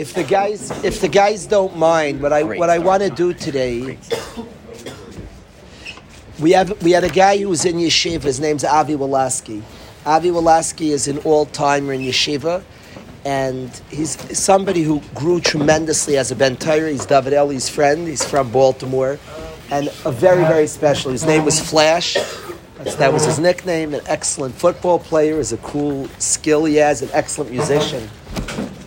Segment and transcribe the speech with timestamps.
[0.00, 3.34] if the guys if the guys don't mind, what I what I want to do
[3.34, 3.98] today.
[6.40, 8.22] We have we had a guy who was in yeshiva.
[8.22, 9.62] His name's Avi Walaski.
[10.06, 12.62] Avi Walaski is an all timer in yeshiva,
[13.26, 16.90] and he's somebody who grew tremendously as a Ben Torah.
[16.90, 18.08] He's David Eli's friend.
[18.08, 19.18] He's from Baltimore,
[19.70, 21.10] and a very very special.
[21.10, 22.14] His name was Flash.
[22.78, 23.92] That's, that was his nickname.
[23.92, 25.38] An excellent football player.
[25.38, 27.02] Is a cool skill he has.
[27.02, 28.08] An excellent musician.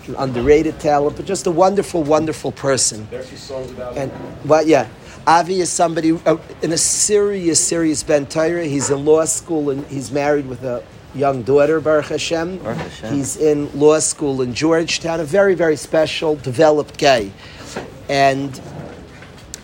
[0.07, 3.07] An underrated talent, but just a wonderful, wonderful person.
[3.09, 4.11] There's some songs about And
[4.43, 4.89] well, yeah,
[5.25, 8.65] Avi is somebody uh, in a serious, serious Ben Torah.
[8.65, 10.83] He's in law school and he's married with a
[11.15, 12.57] young daughter, Baruch Hashem.
[12.57, 13.13] Baruch Hashem.
[13.13, 15.21] He's in law school in Georgetown.
[15.21, 17.31] A very, very special, developed guy.
[18.09, 18.59] And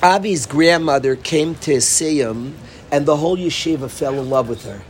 [0.02, 2.56] Avi's grandmother came to see him,
[2.90, 4.82] and the whole yeshiva fell in love with her.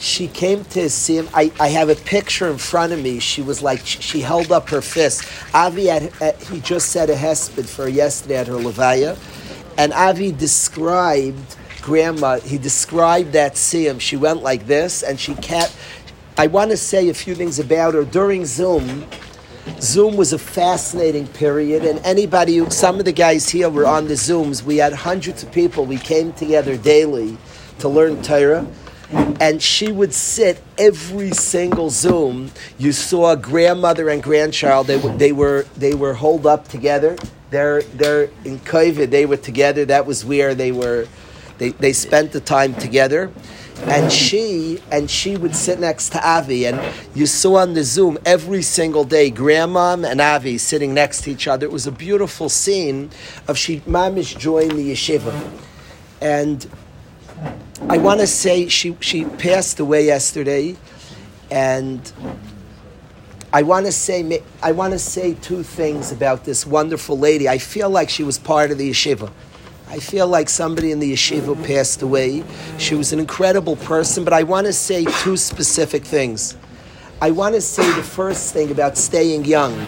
[0.00, 1.28] She came to see him.
[1.34, 3.20] I, I have a picture in front of me.
[3.20, 5.30] She was like, she held up her fist.
[5.54, 9.18] Avi, had, uh, he just said a hesped for yesterday at her Levaya.
[9.76, 14.00] And Avi described grandma, he described that siyum.
[14.00, 15.76] She went like this, and she kept.
[16.38, 18.04] I want to say a few things about her.
[18.04, 19.06] During Zoom,
[19.80, 24.08] Zoom was a fascinating period, and anybody, who, some of the guys here were on
[24.08, 24.62] the Zooms.
[24.62, 25.84] We had hundreds of people.
[25.84, 27.36] We came together daily
[27.80, 28.66] to learn Torah,
[29.12, 32.50] and she would sit every single Zoom.
[32.78, 34.86] You saw grandmother and grandchild.
[34.86, 37.16] They were they were they were holed up together.
[37.50, 39.10] They're they're in COVID.
[39.10, 39.84] They were together.
[39.84, 41.08] That was where they were.
[41.58, 43.32] They they spent the time together
[43.84, 46.80] and she and she would sit next to Avi, and
[47.14, 51.48] you saw on the Zoom every single day, Grandma and Avi sitting next to each
[51.48, 51.66] other.
[51.66, 53.10] It was a beautiful scene
[53.48, 55.50] of she mamish joined the yeshiva,
[56.20, 56.68] and
[57.88, 60.76] I want to say she she passed away yesterday,
[61.50, 62.00] and
[63.52, 67.48] I want to say I want to say two things about this wonderful lady.
[67.48, 69.32] I feel like she was part of the yeshiva.
[69.88, 72.44] I feel like somebody in the yeshiva passed away.
[72.78, 76.56] She was an incredible person, but I want to say two specific things.
[77.20, 79.86] I want to say the first thing about staying young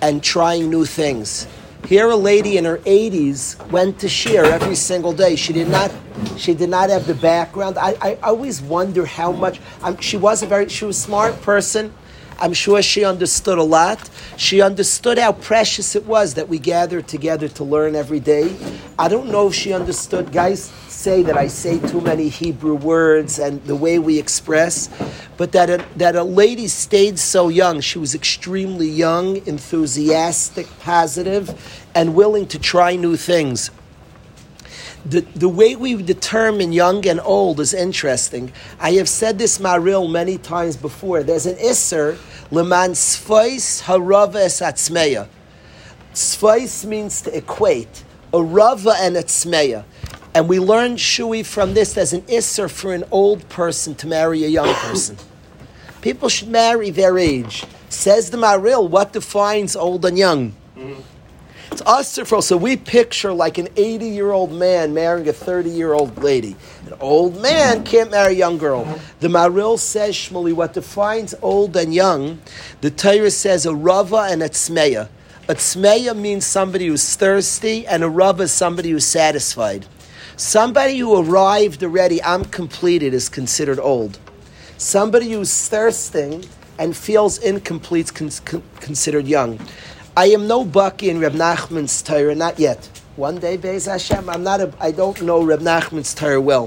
[0.00, 1.46] and trying new things.
[1.86, 5.36] Here, a lady in her 80s went to shir every single day.
[5.36, 5.92] She did not,
[6.36, 7.78] she did not have the background.
[7.78, 9.60] I, I always wonder how much.
[9.84, 11.94] Um, she was a very, she was a smart person.
[12.40, 14.10] I'm sure she understood a lot.
[14.36, 18.56] She understood how precious it was that we gathered together to learn every day.
[18.98, 20.32] I don't know if she understood.
[20.32, 20.72] Guys
[21.06, 24.90] say that I say too many Hebrew words and the way we express,
[25.36, 27.80] but that a, that a lady stayed so young.
[27.80, 31.46] She was extremely young, enthusiastic, positive,
[31.94, 33.70] and willing to try new things
[35.04, 38.52] the, the way we determine young and old is interesting.
[38.80, 41.22] I have said this maril many times before.
[41.22, 42.18] There's an isser
[42.50, 45.28] leman sfais harava es atzmeya.
[46.12, 48.02] Sfais means to equate
[48.32, 49.84] a rava and a tzmeya.
[50.36, 51.94] And we learn shui from this.
[51.94, 55.16] There's an isser for an old person to marry a young person.
[56.02, 57.64] People should marry their age.
[57.88, 60.54] Says the maril, what defines old and young?
[61.72, 65.70] It's us for so we picture like an 80 year old man marrying a 30
[65.70, 66.54] year old lady.
[66.84, 68.84] An old man can't marry a young girl.
[69.20, 72.42] The Maril says, Shmuli, what defines old and young,
[72.82, 75.08] the Torah says a rava and a tzmeya.
[75.48, 79.86] A tzmeya means somebody who's thirsty, and a rava is somebody who's satisfied.
[80.38, 84.18] Somebody who arrived already, I'm completed, is considered old.
[84.76, 86.44] Somebody who's thirsting
[86.78, 89.58] and feels incomplete is con- considered young.
[90.14, 92.84] I am no Baki in Reb Nachman's Torah, not yet.
[93.16, 96.66] One day, Be'ez Hashem, I'm not a, I don't know Reb Nachman's Torah well.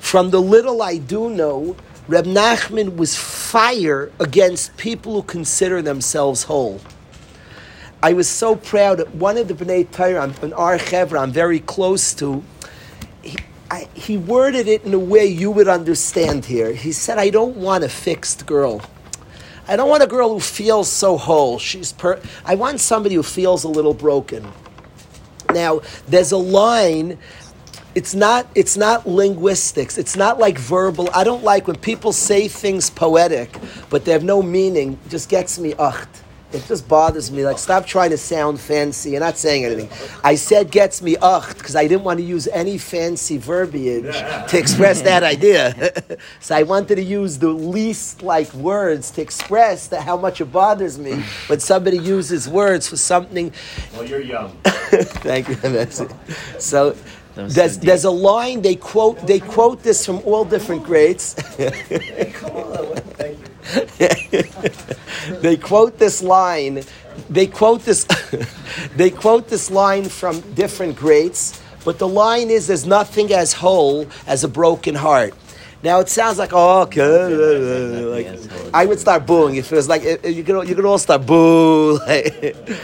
[0.00, 1.76] From the little I do know,
[2.08, 6.80] Reb Nachman was fire against people who consider themselves whole.
[8.02, 9.08] I was so proud.
[9.14, 10.80] One of the Bnei Torah, an Ar
[11.16, 12.42] I'm very close to,
[13.74, 16.72] I, he worded it in a way you would understand here.
[16.72, 18.80] He said, I don't want a fixed girl.
[19.66, 21.58] I don't want a girl who feels so whole.
[21.58, 24.46] She's per- I want somebody who feels a little broken.
[25.52, 27.18] Now, there's a line.
[27.96, 28.46] It's not.
[28.54, 29.98] It's not linguistics.
[29.98, 31.10] It's not like verbal.
[31.12, 33.58] I don't like when people say things poetic,
[33.90, 35.00] but they have no meaning.
[35.04, 36.22] It just gets me ucht.
[36.54, 37.44] It just bothers me.
[37.44, 39.10] Like, stop trying to sound fancy.
[39.10, 39.88] You're not saying anything.
[40.22, 44.14] I said gets me ucht because I didn't want to use any fancy verbiage
[44.50, 45.92] to express that idea.
[46.40, 50.52] so I wanted to use the least like words to express that how much it
[50.52, 53.52] bothers me when somebody uses words for something.
[53.92, 54.56] Well, you're young.
[54.64, 55.56] Thank you.
[55.56, 56.12] That's it.
[56.58, 56.96] So
[57.34, 61.34] there's, so there's a line they quote they quote this from all different grades.
[63.72, 63.88] Come on.
[63.88, 65.36] Thank you.
[65.40, 66.82] they quote this line.
[67.30, 68.04] They quote this.
[68.96, 74.06] they quote this line from different greats, but the line is: "There's nothing as whole
[74.26, 75.34] as a broken heart."
[75.84, 77.34] Now it sounds like oh, okay.
[78.14, 80.86] Like, I would start booing if it was like eh, eh, you could you could
[80.86, 81.98] all start boo.
[82.06, 82.40] Like,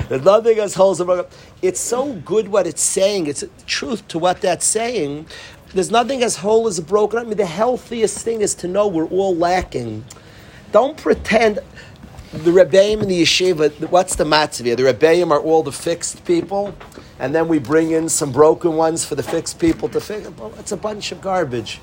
[0.08, 1.30] there's nothing as whole as a broken.
[1.62, 3.26] It's so good what it's saying.
[3.26, 5.26] It's truth to what that's saying.
[5.72, 7.18] There's nothing as whole as a broken.
[7.18, 10.04] I mean, the healthiest thing is to know we're all lacking.
[10.72, 11.58] Don't pretend
[12.32, 14.76] the Rebbeim and the yeshiva, what's the matzvah?
[14.76, 16.74] The Rebbeim are all the fixed people,
[17.18, 20.28] and then we bring in some broken ones for the fixed people to fix.
[20.30, 21.80] Well, it's a bunch of garbage.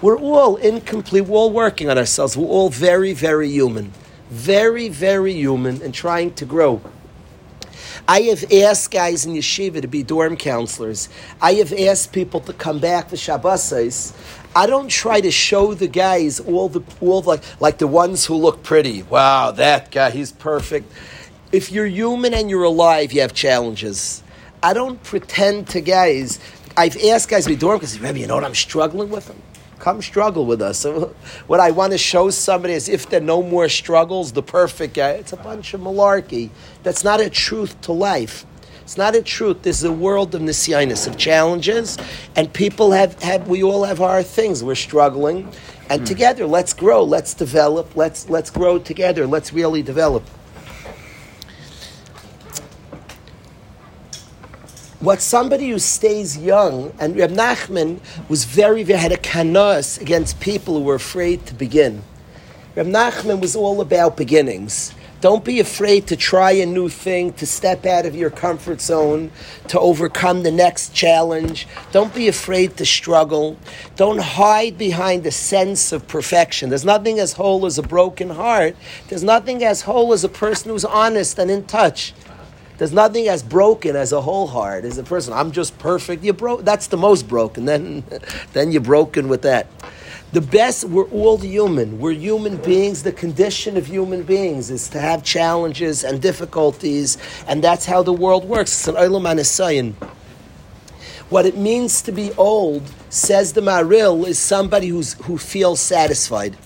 [0.00, 1.26] We're all incomplete.
[1.26, 2.34] We're all working on ourselves.
[2.34, 3.92] We're all very, very human.
[4.30, 6.80] Very, very human and trying to grow.
[8.08, 11.08] I have asked guys in yeshiva to be dorm counselors.
[11.40, 14.14] I have asked people to come back to Shabbosais.
[14.54, 18.34] I don't try to show the guys all the all like like the ones who
[18.34, 19.02] look pretty.
[19.04, 20.92] Wow, that guy, he's perfect.
[21.52, 24.22] If you're human and you're alive, you have challenges.
[24.62, 26.40] I don't pretend to guys.
[26.76, 29.40] I've asked guys to be dorm because maybe you know what I'm struggling with them.
[29.80, 30.84] Come struggle with us.
[31.46, 34.94] what I want to show somebody is if there are no more struggles, the perfect
[34.94, 35.12] guy.
[35.12, 36.50] It's a bunch of malarkey.
[36.82, 38.44] That's not a truth to life.
[38.82, 39.62] It's not a truth.
[39.62, 41.96] This is a world of nisyanis, of challenges,
[42.36, 44.62] and people have, have we all have our things.
[44.62, 45.50] We're struggling,
[45.88, 46.06] and mm.
[46.06, 50.24] together, let's grow, let's develop, let's let's grow together, let's really develop.
[55.00, 60.40] What somebody who stays young, and Reb Nachman was very, very had a kanos against
[60.40, 62.02] people who were afraid to begin.
[62.76, 64.92] Reb Nachman was all about beginnings.
[65.22, 69.30] Don't be afraid to try a new thing, to step out of your comfort zone,
[69.68, 71.66] to overcome the next challenge.
[71.92, 73.56] Don't be afraid to struggle.
[73.96, 76.68] Don't hide behind the sense of perfection.
[76.68, 78.76] There's nothing as whole as a broken heart.
[79.08, 82.12] There's nothing as whole as a person who's honest and in touch.
[82.80, 85.34] There's nothing as broken as a whole heart, as a person.
[85.34, 86.24] I'm just perfect.
[86.24, 86.64] You broke.
[86.64, 87.66] That's the most broken.
[87.66, 88.04] Then,
[88.54, 89.66] then you're broken with that.
[90.32, 91.98] The best, we're all human.
[91.98, 93.02] We're human beings.
[93.02, 98.14] The condition of human beings is to have challenges and difficulties, and that's how the
[98.14, 98.72] world works.
[98.72, 99.92] It's an olam anisayin.
[101.28, 106.56] What it means to be old, says the Maril, is somebody who's, who feels satisfied.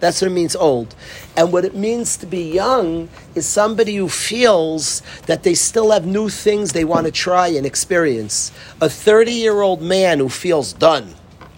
[0.00, 0.94] That's what it means old.
[1.36, 6.06] And what it means to be young is somebody who feels that they still have
[6.06, 8.52] new things they want to try and experience.
[8.80, 11.14] A 30 year old man who feels done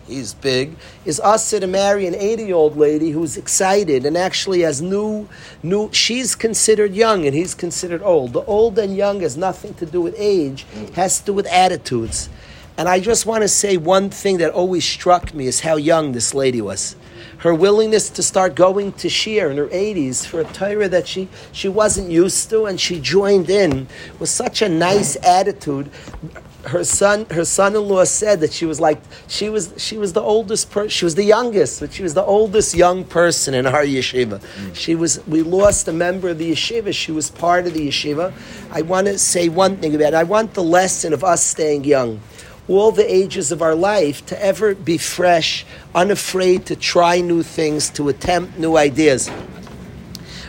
[0.07, 4.61] he's big, is Asa to marry an 80 year old lady who's excited and actually
[4.61, 5.29] has new,
[5.63, 8.33] new, she's considered young and he's considered old.
[8.33, 12.29] The old and young has nothing to do with age, has to do with attitudes.
[12.79, 16.13] And I just want to say one thing that always struck me is how young
[16.13, 16.95] this lady was.
[17.39, 21.29] Her willingness to start going to Shir in her 80s for a Torah that she,
[21.53, 23.89] she wasn't used to and she joined in
[24.19, 25.91] was such a nice attitude.
[26.65, 30.69] Her son her son-in-law said that she was like she was she was the oldest
[30.69, 34.41] person she was the youngest but she was the oldest young person in our yeshiva.
[34.41, 34.75] Mm.
[34.75, 36.93] she was we lost a member of the yeshiva.
[36.93, 38.33] She was part of the yeshiva.
[38.73, 40.15] I want to say one thing about it.
[40.15, 42.21] I want the lesson of us staying young
[42.69, 45.65] all the ages of our life to ever be fresh
[45.95, 49.31] unafraid to try new things to attempt new ideas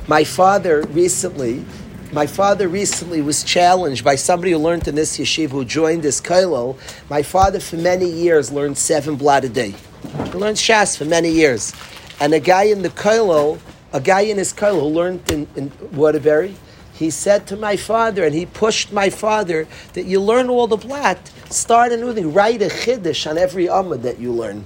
[0.08, 1.66] my father recently
[2.14, 6.22] my father recently was challenged by somebody who learned in this yeshiva who joined this
[6.22, 6.78] kollel.
[7.10, 9.76] My father, for many years, learned seven blot a day.
[10.24, 11.74] He learned Shas for many years.
[12.22, 13.60] And a guy in the kollel,
[13.92, 16.56] a guy in his kollel who learned in, in Waterbury,
[16.98, 20.78] he said to my father, and he pushed my father, that you learn all the
[20.78, 24.66] blot, start a new thing, write a chiddush on every amud that you learn.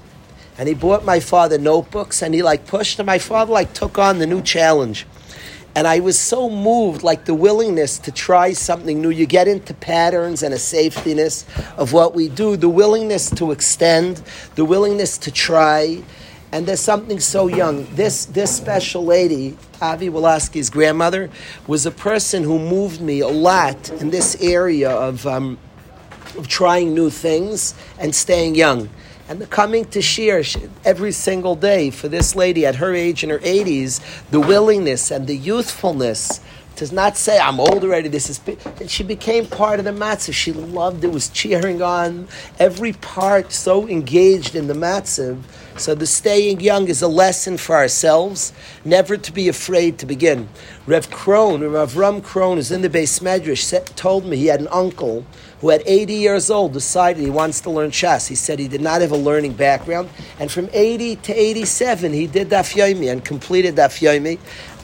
[0.58, 4.00] And he bought my father notebooks, and he like pushed, and my father like took
[4.00, 5.06] on the new challenge.
[5.76, 9.10] And I was so moved, like the willingness to try something new.
[9.10, 11.46] You get into patterns and a safetiness
[11.78, 14.22] of what we do, the willingness to extend,
[14.56, 16.04] the willingness to try.
[16.52, 17.88] And there's something so young.
[17.96, 21.30] This, this special lady, Avi Wolaski's grandmother,
[21.66, 25.58] was a person who moved me a lot in this area of, um,
[26.38, 28.90] of trying new things and staying young
[29.32, 30.44] and the coming to Shir
[30.84, 35.26] every single day for this lady at her age in her 80s, the willingness and
[35.26, 36.42] the youthfulness
[36.82, 38.10] to not say I'm old already.
[38.10, 38.42] This is
[38.80, 40.34] and she became part of the matzah.
[40.34, 41.12] She loved it.
[41.12, 43.52] Was cheering on every part.
[43.52, 45.40] So engaged in the matzah.
[45.78, 48.52] So the staying young is a lesson for ourselves.
[48.84, 50.50] Never to be afraid to begin.
[50.88, 53.96] Rev Krohn, Rev Ram Krohn, is in the beis medrash.
[53.96, 55.26] Told me he had an uncle
[55.62, 58.28] who at 80 years old decided he wants to learn chess.
[58.28, 60.10] He said he did not have a learning background,
[60.40, 64.40] and from 80 to 87 he did Daf Yomi and completed Daf Yomi.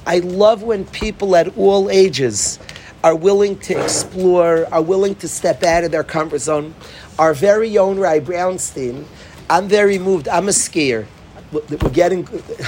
[0.08, 2.60] I love when people at all ages
[3.04, 6.74] are willing to explore, are willing to step out of their comfort zone.
[7.20, 9.04] Our very own Ray Brownstein,
[9.50, 10.30] I'm very moved.
[10.30, 11.06] I'm a skier.
[11.52, 12.26] We're getting,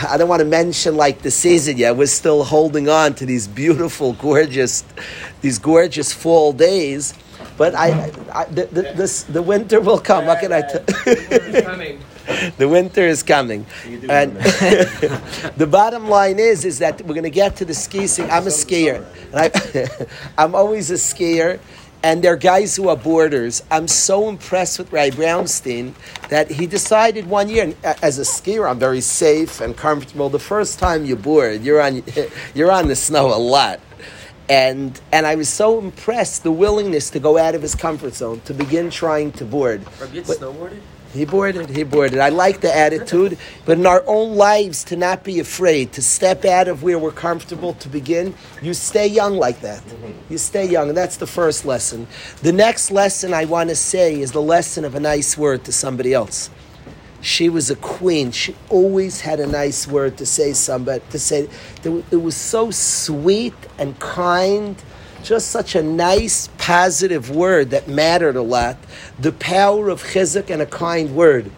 [0.07, 1.95] I don't want to mention like the season yet.
[1.95, 4.83] We're still holding on to these beautiful, gorgeous,
[5.39, 7.13] these gorgeous fall days.
[7.57, 10.25] But I, I the, the, this, the winter will come.
[10.25, 10.83] What can I tell?
[12.57, 13.65] the winter is coming.
[13.85, 14.35] And
[15.57, 18.51] the bottom line is, is that we're going to get to the ski I'm a
[18.51, 19.05] skier.
[19.33, 20.07] I,
[20.37, 21.59] I'm always a skier.
[22.01, 23.61] And there are guys who are boarders.
[23.69, 25.93] I'm so impressed with Ray Brownstein
[26.29, 30.29] that he decided one year, uh, as a skier, I'm very safe and comfortable.
[30.29, 32.01] The first time you board, you're on,
[32.53, 33.81] you're on the snow a lot
[34.47, 38.41] and and I was so impressed the willingness to go out of his comfort zone
[38.45, 39.85] to begin trying to board.
[40.01, 40.79] Rabbi snowboarded.
[41.13, 41.69] He boarded.
[41.69, 42.19] He boarded.
[42.19, 46.45] I like the attitude, but in our own lives, to not be afraid, to step
[46.45, 48.35] out of where we're comfortable to begin.
[48.61, 49.81] You stay young like that.
[50.29, 52.07] You stay young, and that's the first lesson.
[52.43, 55.71] The next lesson I want to say is the lesson of a nice word to
[55.71, 56.51] somebody else.
[57.21, 58.31] She was a queen.
[58.31, 61.49] She always had a nice word to say somebody to say.
[61.83, 64.81] It was so sweet and kind,
[65.23, 68.77] just such a nice, positive word that mattered a lot.
[69.17, 71.49] The power of chizuk and a kind word.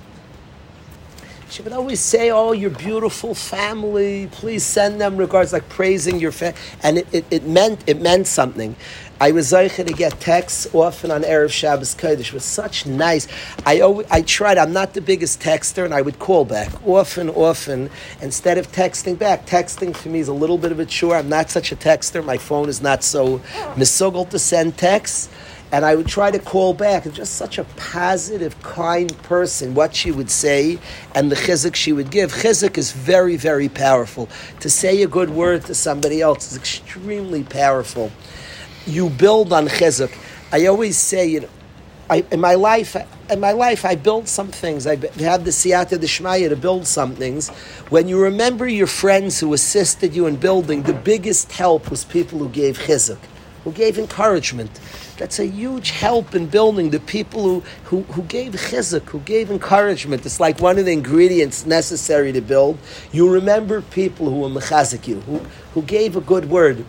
[1.49, 4.29] She would always say, "Oh, your beautiful family.
[4.31, 8.25] Please send them regards," like praising your family, and it, it, it meant it meant
[8.25, 8.77] something.
[9.21, 12.29] I was zeicher to get texts often on Erev Shabbos Kodesh.
[12.29, 13.27] It was such nice.
[13.67, 14.57] I always, I tried.
[14.57, 19.19] I'm not the biggest texter, and I would call back often, often instead of texting
[19.19, 19.45] back.
[19.45, 21.17] Texting for me is a little bit of a chore.
[21.17, 22.25] I'm not such a texter.
[22.25, 23.37] My phone is not so
[23.75, 25.29] misogul to send texts.
[25.71, 27.05] And I would try to call back.
[27.05, 29.75] And just such a positive, kind person.
[29.75, 30.79] What she would say
[31.13, 32.33] and the chizuk she would give.
[32.33, 34.29] Chizuk is very, very powerful.
[34.61, 38.11] To say a good word to somebody else is extremely powerful
[38.85, 40.11] you build on chizuk.
[40.51, 41.49] I always say, you know,
[42.09, 42.97] I, in my life,
[43.29, 44.85] in my life, I built some things.
[44.85, 47.47] I had the siyata d'shmaya to build some things.
[47.87, 52.39] When you remember your friends who assisted you in building, the biggest help was people
[52.39, 53.19] who gave chizuk,
[53.63, 54.77] who gave encouragement.
[55.17, 56.89] That's a huge help in building.
[56.89, 60.25] The people who, who, who gave chizuk, who gave encouragement.
[60.25, 62.77] It's like one of the ingredients necessary to build.
[63.13, 65.37] You remember people who were mechazik you, who,
[65.73, 66.83] who gave a good word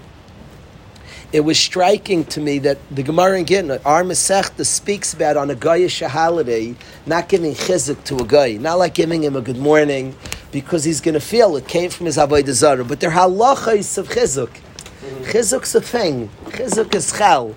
[1.33, 5.51] it was striking to me that the Gemara in Gittin, our Masechta speaks about on
[5.51, 6.75] a Goyish holiday,
[7.07, 10.15] not giving chizuk to a guy, not like giving him a good morning,
[10.51, 12.85] because he's going to feel it came from his Avodah Zarah.
[12.85, 14.51] But they're halachas of chizuk.
[15.23, 16.29] Chizuk's a thing.
[16.45, 17.55] Chizuk is chal.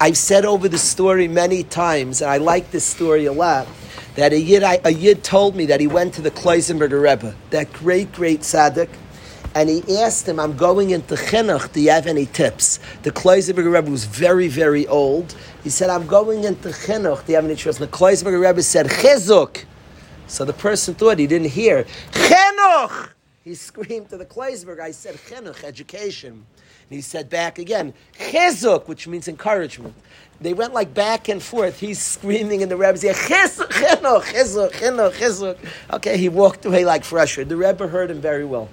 [0.00, 3.68] I've said over the story many times, and I like this story a lot,
[4.14, 8.10] that a yid, yid told me that he went to the Kloisenberger Rebbe, that great,
[8.12, 8.88] great tzaddik,
[9.54, 12.80] and he asked him, I'm going into Chinuch, do you have any tips?
[13.02, 15.34] The Kloisenberger Rebbe was very, very old.
[15.62, 17.78] He said, I'm going into Chinuch, do you have any tips?
[17.78, 19.64] The Kloisenberger Rebbe said, Chizuk.
[20.26, 21.84] So the person thought he didn't hear.
[22.12, 23.10] Chinuch!
[23.44, 26.32] He screamed to the Kloisenberger, I said, Chinuch, education.
[26.32, 29.94] And he said back again, Chizuk, which means encouragement.
[30.40, 31.78] They went like back and forth.
[31.78, 35.58] He's screaming in the Rebbe's ear, Chizuk, Chinuch, Chizuk, Chinuch, Chizuk.
[35.92, 37.48] Okay, he walked away like frustrated.
[37.48, 38.68] The Rebbe heard him very well.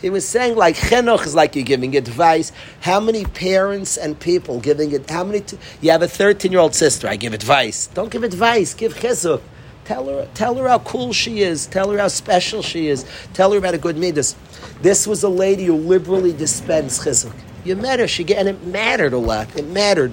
[0.00, 2.52] He was saying like chinuch is like you're giving advice.
[2.80, 5.10] How many parents and people giving it?
[5.10, 5.40] How many?
[5.40, 7.08] T- you have a 13 year old sister.
[7.08, 7.88] I give advice.
[7.88, 8.74] Don't give advice.
[8.74, 9.42] Give chizuk.
[9.84, 11.66] Tell her, tell her how cool she is.
[11.66, 13.06] Tell her how special she is.
[13.32, 14.36] Tell her about a good midas.
[14.82, 17.34] This was a lady who liberally dispensed chizuk.
[17.64, 18.06] You met her.
[18.06, 19.56] She get, and it mattered a lot.
[19.56, 20.12] It mattered.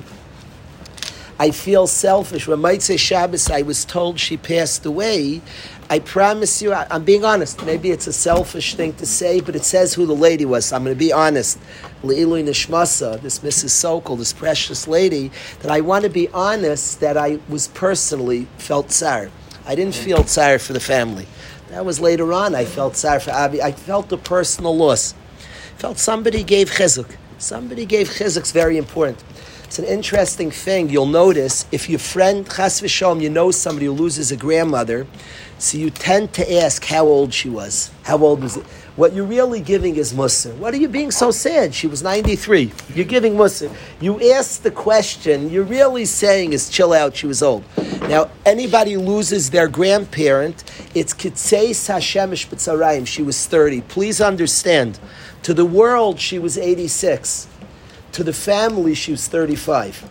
[1.38, 2.48] I feel selfish.
[2.48, 5.42] When Mitzvah Shabbos, I was told she passed away.
[5.88, 7.64] I promise you, I, am being honest.
[7.64, 10.66] Maybe it's a selfish thing to say, but it says who the lady was.
[10.66, 11.60] So I'm going to be honest.
[12.02, 13.70] Le'ilui Nishmasa, this Mrs.
[13.70, 18.92] Sokol, this precious lady, that I want to be honest that I was personally felt
[18.92, 19.30] sorry.
[19.68, 21.28] I didn't feel sorry for the family.
[21.70, 22.56] That was later on.
[22.56, 23.62] I felt sorry for Abi.
[23.62, 25.14] I felt a personal loss.
[25.78, 27.16] Felt somebody gave chizuk.
[27.38, 28.52] Somebody gave chizuk.
[28.52, 29.24] very important.
[29.66, 30.90] It's an interesting thing.
[30.90, 35.08] You'll notice if your friend, chas v'shalom, you know somebody who loses a grandmother,
[35.58, 37.92] so you tend to ask how old she was.
[38.04, 38.66] How old was it?
[38.96, 40.54] What you're really giving is Musa.
[40.56, 41.74] What are you being so sad?
[41.74, 42.72] She was 93.
[42.94, 43.70] You're giving Musa.
[44.00, 47.64] You ask the question, you're really saying is chill out, she was old.
[48.02, 53.06] Now, anybody loses their grandparent, it's Kitsei Sashemish B'tzarayim.
[53.06, 53.82] She was 30.
[53.82, 55.00] Please understand,
[55.44, 57.48] to the world, she was 86.
[58.14, 60.10] To the family, she was 35.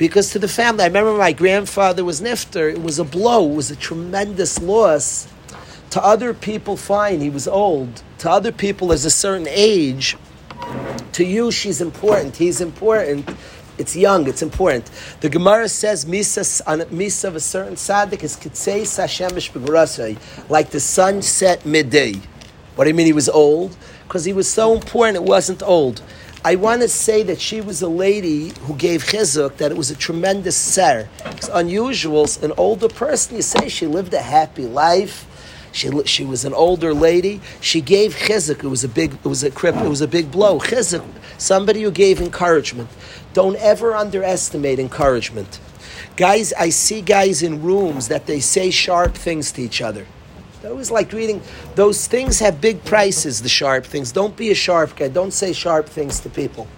[0.00, 2.72] Because to the family, I remember my grandfather was nifter.
[2.72, 3.52] It was a blow.
[3.52, 5.28] It was a tremendous loss.
[5.90, 8.02] To other people, fine, he was old.
[8.20, 10.16] To other people, there's a certain age.
[11.12, 12.36] To you, she's important.
[12.38, 13.28] He's important.
[13.76, 14.26] It's young.
[14.26, 14.90] It's important.
[15.20, 20.80] The Gemara says misa on misa of a certain tzaddik is kitzei sashemish like the
[20.80, 22.14] sun set midday.
[22.74, 23.76] What do you mean he was old?
[24.04, 25.16] Because he was so important.
[25.16, 26.00] It wasn't old.
[26.42, 29.90] I want to say that she was a lady who gave chizuk, that it was
[29.90, 31.06] a tremendous ser.
[31.26, 32.26] It's unusual.
[32.42, 35.26] An older person, you say she lived a happy life.
[35.72, 37.42] She, she was an older lady.
[37.60, 38.64] She gave chizuk.
[38.64, 40.58] It was a big, it was a crip, it was a big blow.
[40.58, 41.06] Chizuk,
[41.36, 42.88] somebody who gave encouragement.
[43.34, 45.60] Don't ever underestimate encouragement.
[46.16, 50.06] Guys, I see guys in rooms that they say sharp things to each other.
[50.62, 51.40] I always like reading.
[51.74, 54.12] Those things have big prices, the sharp things.
[54.12, 55.08] Don't be a sharp guy.
[55.08, 56.68] Don't say sharp things to people.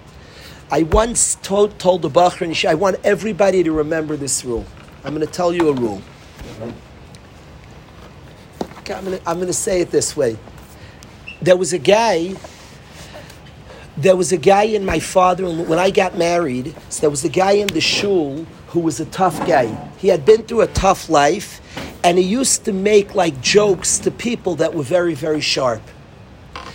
[0.71, 4.65] I once told, told the Bachran, I want everybody to remember this rule.
[5.05, 6.01] I'm going to tell you a rule.
[8.79, 10.39] Okay, I'm going to, I'm going to say it this way.
[11.41, 12.37] There was a guy,
[13.97, 17.29] there was a guy in my father, when I got married, so there was a
[17.29, 19.91] guy in the shul who was a tough guy.
[19.99, 21.61] He had been through a tough life
[22.05, 25.83] and he used to make like jokes to people that were very, very sharp.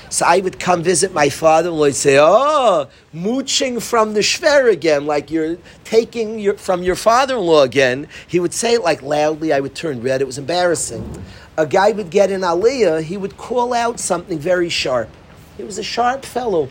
[0.09, 5.05] So I would come visit my father-in-law and say, "Oh, mooching from the shver again,
[5.05, 9.51] like you're taking your, from your father-in-law again." He would say it like loudly.
[9.51, 10.21] I would turn red.
[10.21, 11.23] It was embarrassing.
[11.57, 13.03] A guy would get in aliyah.
[13.03, 15.09] He would call out something very sharp.
[15.57, 16.69] He was a sharp fellow.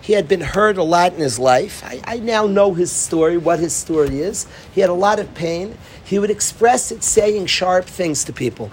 [0.00, 1.82] He had been hurt a lot in his life.
[1.84, 4.46] I, I now know his story, what his story is.
[4.72, 5.76] He had a lot of pain
[6.10, 8.72] he would express it saying sharp things to people.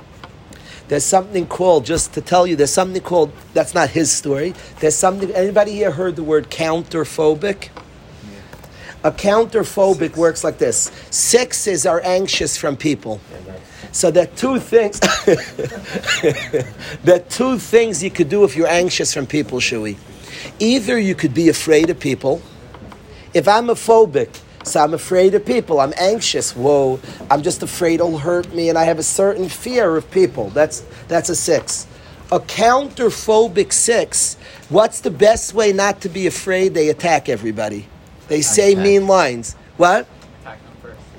[0.87, 4.55] There's something called, just to tell you, there's something called, that's not his story.
[4.79, 7.69] There's something, anybody here heard the word counterphobic?
[9.03, 13.21] A counterphobic works like this sixes are anxious from people.
[13.91, 14.99] So there are two things.
[17.03, 19.95] there are two things you could do if you're anxious from people, Shui.
[20.57, 22.41] Either you could be afraid of people.
[23.35, 25.79] If I'm a phobic, so I'm afraid of people.
[25.79, 26.55] I'm anxious.
[26.55, 26.99] Whoa,
[27.31, 30.49] I'm just afraid it'll hurt me, and I have a certain fear of people.
[30.49, 31.87] That's that's a six.
[32.31, 34.35] A counterphobic six.
[34.69, 36.73] What's the best way not to be afraid?
[36.73, 37.87] They attack everybody.
[38.27, 39.55] They say mean lines.
[39.77, 40.07] What?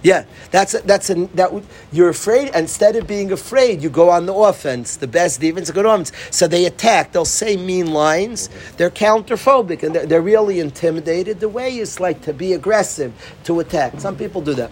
[0.03, 1.51] Yeah, that's a, that's a, that
[1.93, 2.55] you're afraid.
[2.55, 4.97] Instead of being afraid, you go on the offense.
[4.97, 6.13] The best defense, a good offense.
[6.31, 7.13] So they attack.
[7.13, 8.49] They'll say mean lines.
[8.77, 11.41] They're counterphobic and they're, they're really intimidated.
[11.41, 13.13] The way is like to be aggressive,
[13.45, 14.01] to attack.
[14.01, 14.71] Some people do that.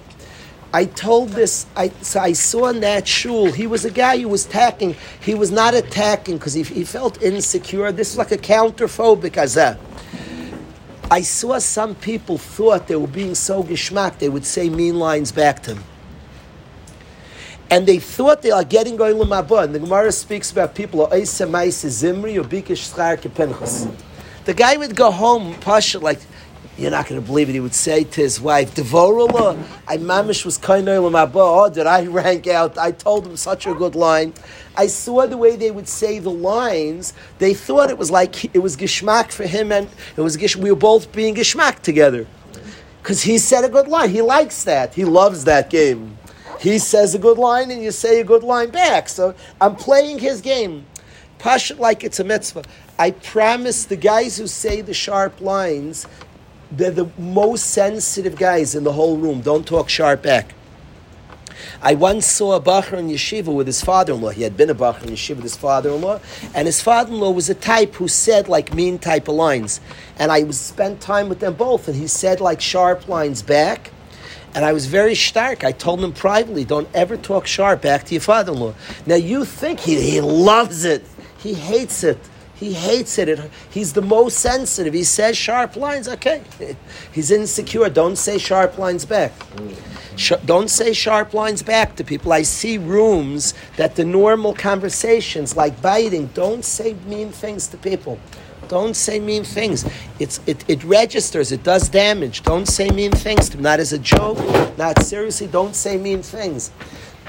[0.72, 1.66] I told this.
[1.76, 3.52] I so I saw in that shul.
[3.52, 4.96] He was a guy who was attacking.
[5.20, 7.92] He was not attacking because he, he felt insecure.
[7.92, 9.85] This is like a counterphobic.
[11.10, 15.30] I saw some people thought they were being so geschmack, they would say mean lines
[15.30, 15.84] back to him.
[17.70, 19.64] And they thought they are getting going with Mabah.
[19.64, 23.84] And the Gemara speaks about people, oh, Zimri or Bikish
[24.44, 26.20] The guy would go home, Pasha, like,
[26.78, 27.52] you're not going to believe it.
[27.52, 32.06] He would say to his wife, Devorullah, I mamish was kind of Oh, did I
[32.06, 32.76] rank out?
[32.76, 34.34] I told him such a good line.
[34.76, 37.14] I saw the way they would say the lines.
[37.38, 40.70] They thought it was like it was gishmak for him, and it was gish, we
[40.70, 42.26] were both being gishmak together.
[43.02, 44.10] Because he said a good line.
[44.10, 44.92] He likes that.
[44.92, 46.18] He loves that game.
[46.60, 49.08] He says a good line, and you say a good line back.
[49.08, 50.84] So I'm playing his game.
[51.38, 52.64] Pasha like it's a mitzvah.
[52.98, 56.06] I promise the guys who say the sharp lines,
[56.70, 59.40] they're the most sensitive guys in the whole room.
[59.40, 60.54] Don't talk sharp back.
[61.82, 64.30] I once saw a Bachar in yeshiva with his father-in-law.
[64.30, 66.20] He had been a Bachar in yeshiva with his father-in-law,
[66.54, 69.80] and his father-in-law was a type who said like mean type of lines.
[70.18, 73.90] And I was spent time with them both, and he said like sharp lines back.
[74.54, 75.64] And I was very stark.
[75.64, 78.74] I told him privately, don't ever talk sharp back to your father-in-law.
[79.04, 81.04] Now you think he, he loves it.
[81.38, 82.18] He hates it.
[82.56, 83.38] He hates it.
[83.70, 84.94] He's the most sensitive.
[84.94, 86.08] He says sharp lines.
[86.08, 86.42] Okay.
[87.12, 87.88] He's insecure.
[87.90, 89.32] Don't say sharp lines back.
[90.16, 92.32] Sh- don't say sharp lines back to people.
[92.32, 98.18] I see rooms that the normal conversations, like biting, don't say mean things to people.
[98.68, 99.84] Don't say mean things.
[100.18, 102.42] It's, it, it registers, it does damage.
[102.42, 103.50] Don't say mean things.
[103.50, 104.38] to Not as a joke,
[104.78, 105.46] not seriously.
[105.46, 106.72] Don't say mean things.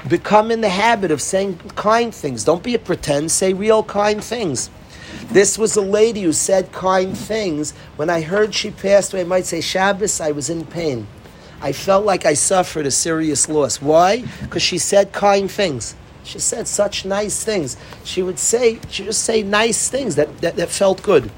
[0.08, 2.44] Become in the habit of saying kind things.
[2.44, 4.70] Don't be a pretend, say real kind things.
[5.30, 7.72] This was a lady who said kind things.
[7.96, 11.06] When I heard she passed away, I might say, Shabbos, I was in pain.
[11.60, 13.82] I felt like I suffered a serious loss.
[13.82, 14.24] Why?
[14.40, 15.94] Because she said kind things.
[16.24, 17.76] She said such nice things.
[18.04, 21.30] She would say, she just say nice things that, that, that felt good.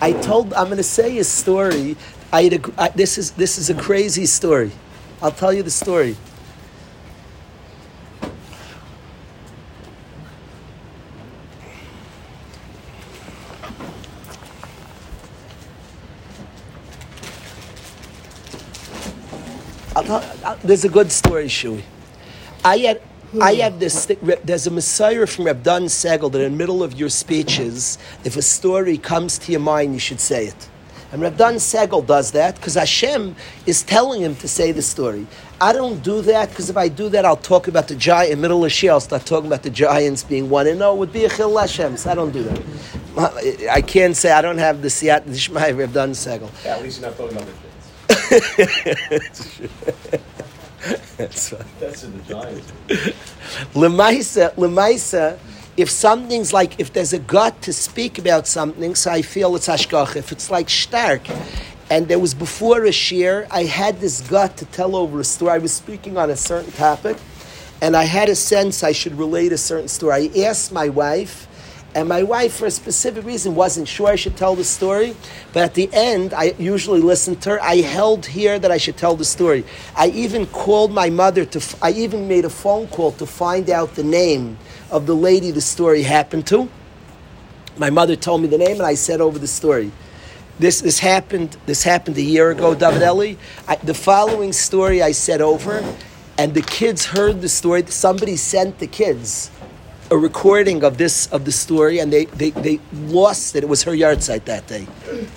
[0.00, 1.96] I told, I'm going to say a story.
[2.32, 4.72] I, I this, is, this is a crazy story.
[5.20, 6.16] I'll tell you the story.
[20.64, 21.84] There's a good story, Shui.
[22.64, 23.02] I had,
[23.40, 23.60] I hmm.
[23.60, 24.06] have this.
[24.44, 28.36] There's a Messiah from Reb Dan Segal that in the middle of your speeches, if
[28.36, 30.68] a story comes to your mind, you should say it.
[31.10, 35.26] And Reb Dan Segal does that because Hashem is telling him to say the story.
[35.60, 38.32] I don't do that because if I do that, I'll talk about the giant.
[38.32, 40.66] In the middle of Shia, I'll start talking about the giants being one.
[40.66, 41.98] And no, it would be a chil Hashem.
[41.98, 42.62] So I don't do that.
[43.70, 46.50] I can't say I don't have the siyat d'shmai Reb Dan Segal.
[46.64, 47.62] Yeah, at least you're not talking about the
[51.16, 51.62] that's right.
[51.80, 52.72] That's in the Giants.
[53.74, 55.38] Lemaisa, Lemaisa,
[55.76, 59.68] if something's like, if there's a gut to speak about something, so I feel it's
[59.68, 60.16] hashgach.
[60.16, 61.22] If it's like stark,
[61.90, 65.52] and there was before a shear, I had this gut to tell over a story.
[65.52, 67.16] I was speaking on a certain topic,
[67.80, 70.30] and I had a sense I should relate a certain story.
[70.34, 71.46] I asked my wife,
[71.94, 75.14] and my wife, for a specific reason, wasn't sure I should tell the story.
[75.52, 77.62] But at the end, I usually listened to her.
[77.62, 79.64] I held here that I should tell the story.
[79.94, 83.94] I even called my mother to, I even made a phone call to find out
[83.94, 84.56] the name
[84.90, 86.68] of the lady the story happened to.
[87.76, 89.92] My mother told me the name, and I said over the story.
[90.58, 91.56] This, this happened.
[91.66, 93.34] This happened a year ago, David Eli.
[93.68, 95.84] I, the following story I said over,
[96.38, 97.84] and the kids heard the story.
[97.86, 99.50] Somebody sent the kids
[100.12, 103.64] a recording of this of the story, and they, they, they lost it.
[103.64, 104.86] It was her yahrzeit that day.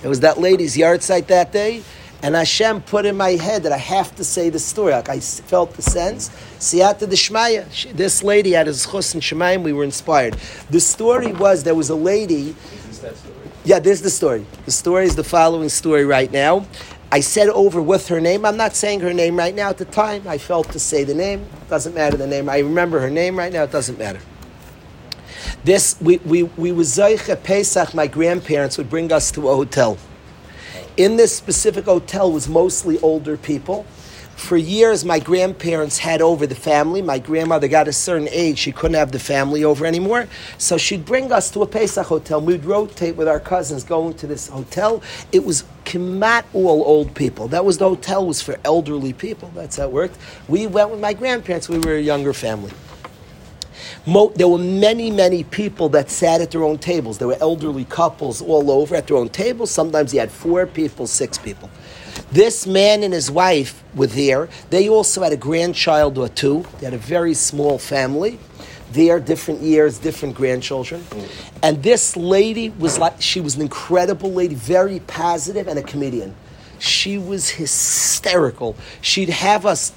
[0.04, 1.82] It was that lady's yahrzeit that day,
[2.22, 4.92] and Hashem put in my head that I have to say the story.
[4.92, 6.28] Like I felt the sense.
[6.58, 7.90] Siyata Deshmaya.
[7.94, 9.62] This lady had his chus and Shemayim.
[9.62, 10.34] We were inspired.
[10.68, 12.54] The story was there was a lady.
[13.64, 14.44] Yeah, this is the story.
[14.66, 16.66] The story is the following story right now.
[17.10, 18.44] I said over with her name.
[18.44, 19.70] I'm not saying her name right now.
[19.70, 21.46] At the time, I felt to say the name.
[21.70, 22.50] Doesn't matter the name.
[22.50, 23.62] I remember her name right now.
[23.62, 24.20] It doesn't matter.
[25.66, 26.96] This we we we was
[27.42, 27.92] Pesach.
[27.92, 29.98] My grandparents would bring us to a hotel.
[30.96, 33.82] In this specific hotel was mostly older people.
[34.36, 37.02] For years, my grandparents had over the family.
[37.02, 40.28] My grandmother got a certain age; she couldn't have the family over anymore.
[40.56, 42.40] So she'd bring us to a Pesach hotel.
[42.40, 45.02] We'd rotate with our cousins going to this hotel.
[45.32, 47.48] It was kemat all old people.
[47.48, 49.50] That was the hotel was for elderly people.
[49.52, 50.16] That's how it worked.
[50.46, 51.68] We went with my grandparents.
[51.68, 52.70] We were a younger family.
[54.06, 57.18] Mo- there were many, many people that sat at their own tables.
[57.18, 59.70] There were elderly couples all over at their own tables.
[59.70, 61.70] Sometimes you had four people, six people.
[62.32, 64.48] This man and his wife were there.
[64.70, 66.64] They also had a grandchild or two.
[66.78, 68.38] They had a very small family.
[68.92, 71.04] There, different years, different grandchildren.
[71.62, 76.34] And this lady was like, she was an incredible lady, very positive, and a comedian.
[76.78, 78.76] She was hysterical.
[79.00, 79.92] She'd have us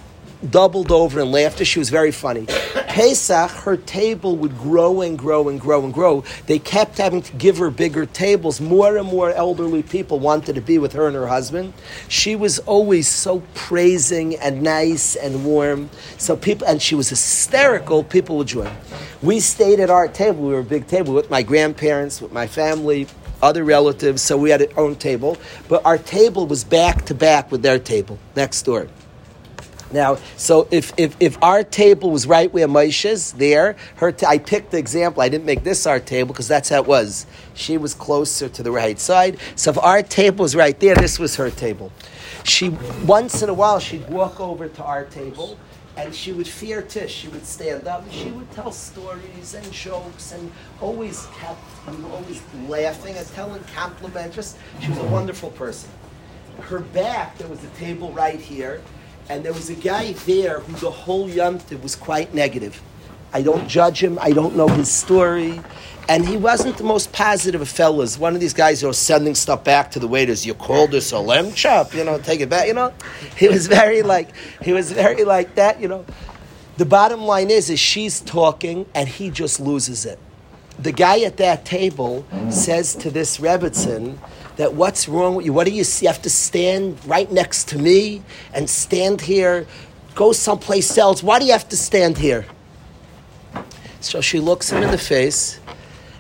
[0.48, 1.66] doubled over in laughter.
[1.66, 2.46] She was very funny.
[2.88, 6.24] Pesach, her table would grow and grow and grow and grow.
[6.48, 8.60] They kept having to give her bigger tables.
[8.60, 11.74] More and more elderly people wanted to be with her and her husband.
[12.08, 15.90] She was always so praising and nice and warm.
[16.18, 18.04] So people, and she was hysterical.
[18.04, 18.72] People would join.
[19.22, 20.44] We stayed at our table.
[20.44, 23.08] We were a big table with my grandparents, with my family,
[23.42, 24.22] other relatives.
[24.22, 27.80] So we had our own table, but our table was back to back with their
[27.80, 28.88] table next door.
[29.92, 34.38] Now, so if, if, if our table was right where Moshe's there, her t- I
[34.38, 35.24] picked the example.
[35.24, 37.26] I didn't make this our table because that's how it was.
[37.56, 39.40] She was closer to the right side.
[39.56, 41.92] So if our table was right there, this was her table.
[42.44, 42.70] She
[43.06, 45.58] once in a while she'd walk over to our table
[45.98, 47.14] and she would fear Tish.
[47.14, 52.12] She would stand up she would tell stories and jokes and always kept we were
[52.12, 54.56] always laughing and telling compliments.
[54.82, 55.90] She was a wonderful person.
[56.62, 58.82] Her back, there was a table right here
[59.30, 62.82] and there was a guy there who the whole yomtiv was quite negative.
[63.32, 64.18] I don't judge him.
[64.20, 65.62] I don't know his story.
[66.10, 68.18] And he wasn't the most positive of fellas.
[68.18, 70.44] One of these guys who was sending stuff back to the waiters.
[70.48, 72.92] You called this a lamb chop, you know, take it back, you know.
[73.38, 74.30] He was very like,
[74.64, 76.06] he was very like that, you know.
[76.78, 80.18] The bottom line is, is she's talking and he just loses it.
[80.80, 84.18] the guy at that table says to this Rebbitzin
[84.60, 85.54] that what's wrong with you?
[85.54, 86.06] What do you see?
[86.06, 88.22] You have to stand right next to me
[88.54, 89.66] and stand here.
[90.16, 91.24] Go someplace else.
[91.24, 92.46] Why do you have to stand here?
[94.02, 95.62] So she looks him in the face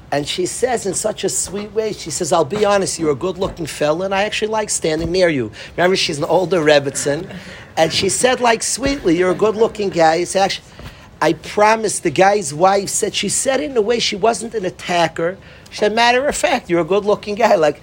[0.10, 3.15] and she says in such a sweet way, she says, I'll be honest, you're a
[3.15, 5.52] good looking fella and I actually like standing near you.
[5.75, 7.36] Remember, she's an older Rebbitzin.
[7.75, 10.15] And she said, like, sweetly, you're a good looking guy.
[10.15, 10.65] It's actually,
[11.21, 14.63] I promise the guy's wife said, she said it in a way she wasn't an
[14.63, 15.38] attacker.
[15.69, 17.56] She said, matter of fact, you're a good looking guy.
[17.56, 17.82] Like,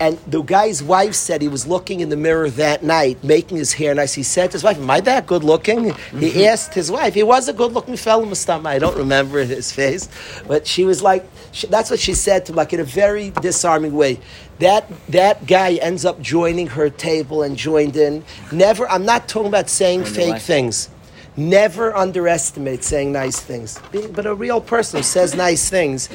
[0.00, 3.72] and the guy's wife said he was looking in the mirror that night, making his
[3.72, 4.14] hair nice.
[4.14, 5.94] He said to his wife, Am I that good looking?
[6.18, 7.14] He asked his wife.
[7.14, 8.66] He was a good looking fellow, Mustama.
[8.66, 10.08] I don't remember his face.
[10.46, 13.30] But she was like, she, that's what she said to him, like in a very
[13.30, 14.20] disarming way.
[14.58, 18.24] That, that guy ends up joining her table and joined in.
[18.52, 20.90] Never, I'm not talking about saying fake things.
[21.36, 23.78] Never underestimate saying nice things.
[23.92, 26.08] But a real person who says nice things.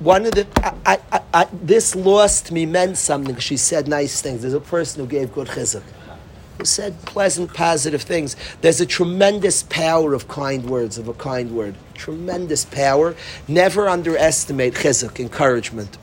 [0.00, 0.46] One of the
[0.86, 3.36] I, I, I, this lost me meant something.
[3.36, 4.42] She said nice things.
[4.42, 5.82] There's a person who gave good chizuk,
[6.56, 8.36] who said pleasant, positive things.
[8.60, 11.74] There's a tremendous power of kind words, of a kind word.
[11.94, 13.16] Tremendous power.
[13.48, 15.98] Never underestimate chizuk, encouragement.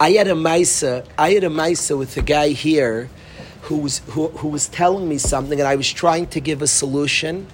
[0.00, 1.06] I had a maisa.
[1.18, 3.10] I had a maisa with a guy here
[3.62, 6.66] who was, who, who was telling me something, and I was trying to give a
[6.66, 7.46] solution.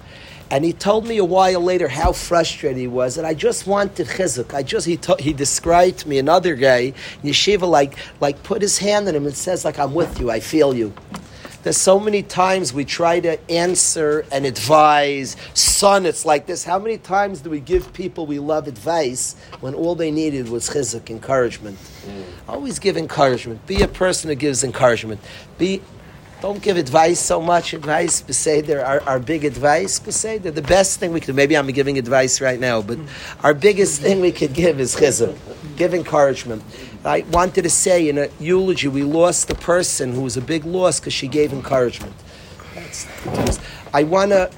[0.51, 4.07] And he told me a while later how frustrated he was, and I just wanted
[4.07, 4.53] chizuk.
[4.53, 8.79] I just he to, he described to me another guy yeshiva like like put his
[8.79, 10.93] hand on him and says like I'm with you, I feel you.
[11.61, 15.35] There's so many times we try to answer and advise.
[15.53, 16.63] Son, it's like this.
[16.63, 20.69] How many times do we give people we love advice when all they needed was
[20.69, 21.77] chizuk, encouragement?
[22.07, 22.23] Mm.
[22.47, 23.67] Always give encouragement.
[23.67, 25.19] Be a person who gives encouragement.
[25.57, 25.81] Be
[26.41, 27.73] don't give advice so much.
[27.73, 31.97] Advice, Beseder, our, our big advice, Beseder, the best thing we could, maybe I'm giving
[31.97, 32.97] advice right now, but
[33.43, 35.37] our biggest thing we could give is chizuk,
[35.75, 36.63] give encouragement.
[37.03, 40.65] I wanted to say in a eulogy, we lost a person who was a big
[40.65, 42.15] loss because she gave encouragement.
[42.73, 43.59] That's,
[43.93, 44.51] I want to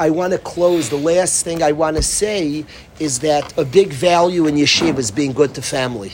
[0.00, 0.90] I want to close.
[0.90, 2.64] The last thing I want to say
[3.00, 6.12] is that a big value in yeshiva is being good to family.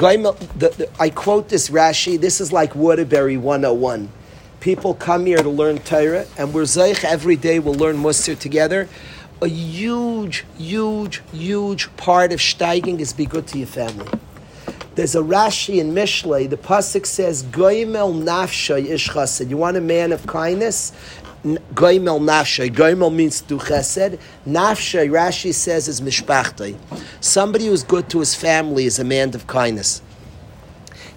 [0.00, 2.20] I quote this Rashi.
[2.20, 4.08] This is like Waterbury 101.
[4.60, 7.58] People come here to learn Torah, and we're Zeich every day.
[7.58, 8.88] We'll learn Musar together.
[9.42, 14.08] A huge, huge, huge part of steiging is be good to your family.
[14.94, 16.48] There's a Rashi in Mishlei.
[16.48, 20.92] The pasuk says, "Goimel nafshay ish chassid." You want a man of kindness?
[21.44, 22.68] Goimel nafshay.
[22.68, 24.18] Goimel means do chesed.
[24.46, 26.76] Nafshay, Rashi says, is mishpachtay.
[27.20, 30.02] Somebody who's good to his family is a man of kindness.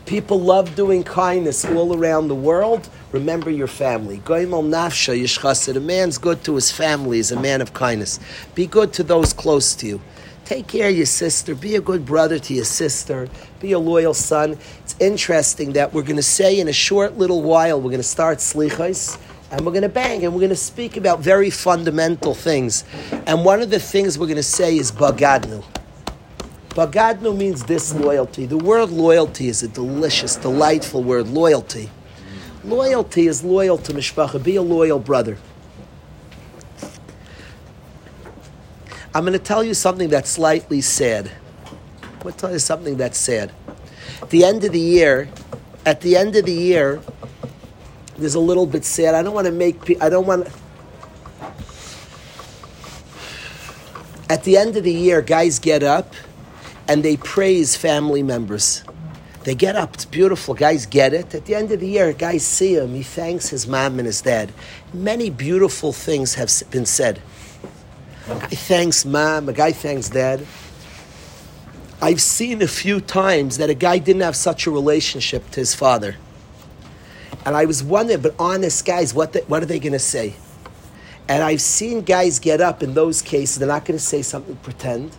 [0.05, 2.89] People love doing kindness all around the world.
[3.11, 4.19] Remember your family.
[4.19, 5.75] Goimel nafshay ish chassid.
[5.75, 8.19] A man's good to his family is a man of kindness.
[8.53, 10.01] Be good to those close to you.
[10.45, 11.55] Take care of your sister.
[11.55, 13.29] Be a good brother to your sister.
[13.59, 14.57] Be a loyal son.
[14.83, 18.03] It's interesting that we're going to say in a short little while, we're going to
[18.03, 19.17] start slichos
[19.51, 22.85] and we're going to bang and we're going to speak about very fundamental things.
[23.27, 25.63] And one of the things we're going to say is bagadnu.
[26.69, 28.45] Bagadnu means disloyalty.
[28.45, 31.27] The word loyalty is a delicious, delightful word.
[31.27, 31.89] Loyalty.
[32.63, 34.41] Loyalty is loyal to mishpacha.
[34.41, 35.37] Be a loyal brother.
[39.13, 41.29] I'm going to tell you something that's slightly sad.
[42.01, 43.51] I'm going to tell you something that's sad.
[44.21, 45.27] At the end of the year,
[45.85, 47.01] at the end of the year,
[48.21, 49.15] there's a little bit sad.
[49.15, 50.01] I don't want to make.
[50.01, 50.47] I don't want.
[54.29, 56.13] At the end of the year, guys get up
[56.87, 58.83] and they praise family members.
[59.43, 59.95] They get up.
[59.95, 60.53] It's beautiful.
[60.53, 61.33] Guys get it.
[61.33, 62.93] At the end of the year, guys see him.
[62.93, 64.53] He thanks his mom and his dad.
[64.93, 67.21] Many beautiful things have been said.
[68.27, 70.45] A guy thanks mom, a guy thanks dad.
[72.01, 75.75] I've seen a few times that a guy didn't have such a relationship to his
[75.75, 76.15] father.
[77.45, 80.35] And I was wondering, but honest guys, what, the, what are they going to say?
[81.27, 84.55] And I've seen guys get up in those cases, they're not going to say something
[84.57, 85.15] pretend.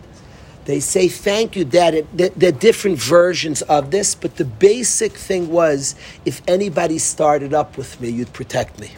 [0.65, 2.07] They say, Thank you, Dad.
[2.13, 7.77] There are different versions of this, but the basic thing was if anybody started up
[7.77, 8.93] with me, you'd protect me.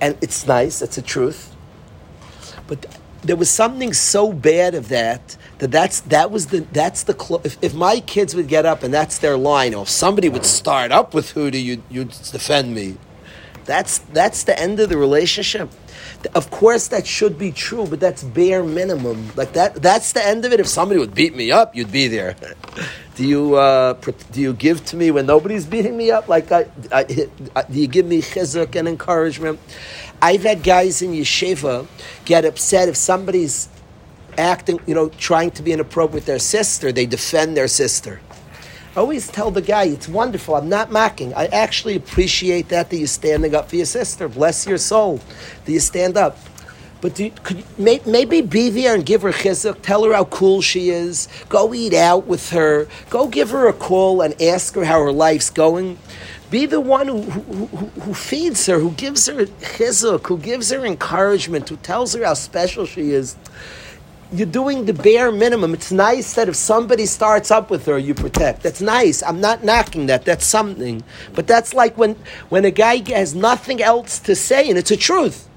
[0.00, 1.54] And it's nice, it's a truth.
[2.66, 2.86] But
[3.22, 7.42] there was something so bad of that that that's that was the that's the clo-
[7.44, 10.46] if, if my kids would get up and that's their line, or if somebody would
[10.46, 12.96] start up with who do you you defend me,
[13.64, 15.70] that's that's the end of the relationship.
[16.34, 19.30] Of course, that should be true, but that's bare minimum.
[19.36, 20.60] Like that, that's the end of it.
[20.60, 22.36] If somebody would beat me up, you'd be there.
[23.16, 23.94] do you uh,
[24.32, 26.28] do you give to me when nobody's beating me up?
[26.28, 29.60] Like, I, I, do you give me chizuk and encouragement?
[30.22, 31.86] I've had guys in yeshiva
[32.24, 33.68] get upset if somebody's
[34.36, 38.20] acting, you know, trying to be inappropriate with their sister, they defend their sister.
[38.96, 40.56] I always tell the guy, it's wonderful.
[40.56, 41.32] I'm not mocking.
[41.34, 44.28] I actually appreciate that that you're standing up for your sister.
[44.28, 45.20] Bless your soul
[45.64, 46.36] that you stand up.
[47.00, 50.60] But do could may, maybe be there and give her chizuk, tell her how cool
[50.60, 54.84] she is, go eat out with her, go give her a call and ask her
[54.84, 55.98] how her life's going.
[56.50, 60.70] Be the one who, who, who, who feeds her, who gives her chizuk, who gives
[60.70, 63.36] her encouragement, who tells her how special she is
[64.32, 65.74] you're doing the bare minimum.
[65.74, 68.62] It's nice that if somebody starts up with her, you protect.
[68.62, 69.22] That's nice.
[69.22, 70.24] I'm not knocking that.
[70.24, 71.02] That's something.
[71.34, 72.14] But that's like when,
[72.48, 75.49] when a guy has nothing else to say, and it's a truth.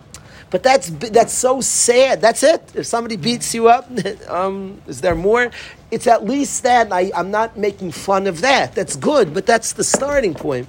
[0.54, 2.22] But that's that's so sad.
[2.22, 2.62] That's it.
[2.76, 3.90] If somebody beats you up,
[4.30, 5.50] um, is there more?
[5.90, 6.94] It's at least that.
[6.94, 8.76] I, I'm not making fun of that.
[8.76, 10.68] That's good, but that's the starting point.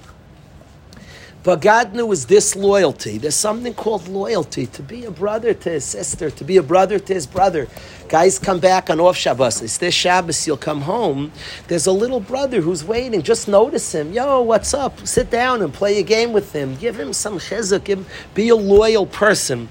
[1.45, 3.19] Knew was disloyalty.
[3.19, 4.65] There's something called loyalty.
[4.65, 7.67] To be a brother to his sister, to be a brother to his brother.
[8.09, 9.61] Guys come back on off Shabbos.
[9.61, 11.31] It's this Shabbos, you'll come home.
[11.67, 13.21] There's a little brother who's waiting.
[13.21, 14.11] Just notice him.
[14.11, 15.05] Yo, what's up?
[15.05, 16.77] Sit down and play a game with him.
[16.77, 18.03] Give him some chizuk.
[18.33, 19.69] Be a loyal person.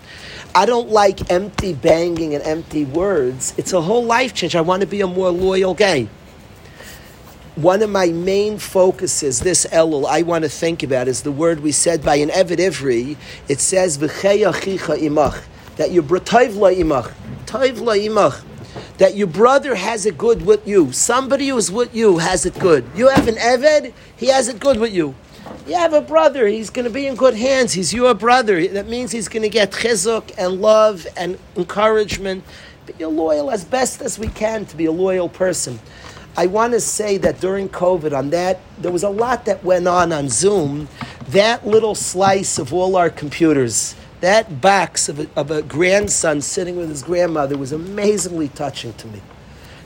[0.55, 3.53] I don't like empty banging and empty words.
[3.57, 4.55] It's a whole life change.
[4.55, 6.09] I want to be a more loyal guy
[7.57, 11.61] one of my main focuses, this Elul, I want to think about is the word
[11.61, 13.17] we said by an Evid Ivri.
[13.49, 15.43] It says, imach,
[15.77, 17.13] that your toiv imach,
[17.47, 18.45] imach,
[18.99, 20.91] that your brother has it good with you.
[20.93, 22.85] Somebody who's with you has it good.
[22.97, 25.15] You have an Eved, he has it good with you.
[25.67, 27.73] You have a brother, he's going to be in good hands.
[27.73, 28.67] He's your brother.
[28.67, 32.43] That means he's going to get chizuk and love and encouragement.
[32.87, 35.79] Be loyal as best as we can to be a loyal person.
[36.37, 39.87] I want to say that during COVID, on that, there was a lot that went
[39.87, 40.89] on on Zoom.
[41.29, 46.77] That little slice of all our computers, that box of a, of a grandson sitting
[46.77, 49.23] with his grandmother was amazingly touching to me.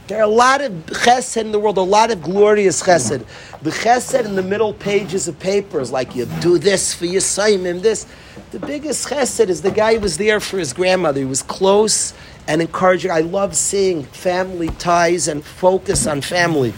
[0.06, 3.26] There are a lot of chesed in the world, a lot of glorious chesed.
[3.60, 7.82] The chesed in the middle pages of papers, like you do this for your Simon,
[7.82, 8.06] this.
[8.52, 11.20] The biggest chesed is the guy who was there for his grandmother.
[11.20, 12.14] He was close
[12.48, 13.10] and encouraging.
[13.10, 16.72] I love seeing family ties and focus on family.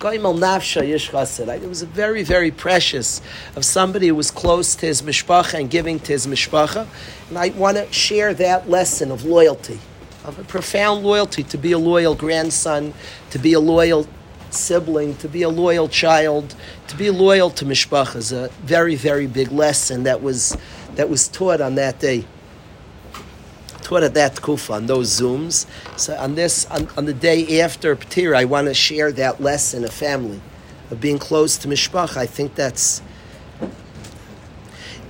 [0.00, 3.20] It was a very, very precious
[3.56, 6.86] of somebody who was close to his mishpacha and giving to his mishpacha.
[7.28, 9.80] And I want to share that lesson of loyalty,
[10.24, 12.94] of a profound loyalty, to be a loyal grandson,
[13.30, 14.06] to be a loyal
[14.50, 16.54] sibling, to be a loyal child,
[16.88, 20.56] to be loyal to mishpacha is a very, very big lesson that was,
[20.94, 22.24] that was taught on that day
[23.84, 25.66] taught at that kufa on those zooms.
[25.96, 29.84] So on this, on, on the day after P'tir, I want to share that lesson
[29.84, 30.40] of family,
[30.90, 32.16] of being close to mishpach.
[32.16, 33.02] I think that's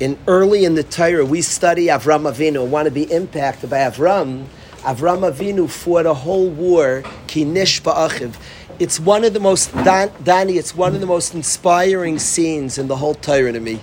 [0.00, 2.66] in early in the Torah we study Avram Avinu.
[2.68, 4.46] Want to be impacted by Avram?
[4.80, 7.02] Avram Avinu fought a whole war.
[7.28, 8.34] Kinish ba'achiv.
[8.80, 10.58] It's one of the most Danny.
[10.58, 13.80] It's one of the most inspiring scenes in the whole Torah to me.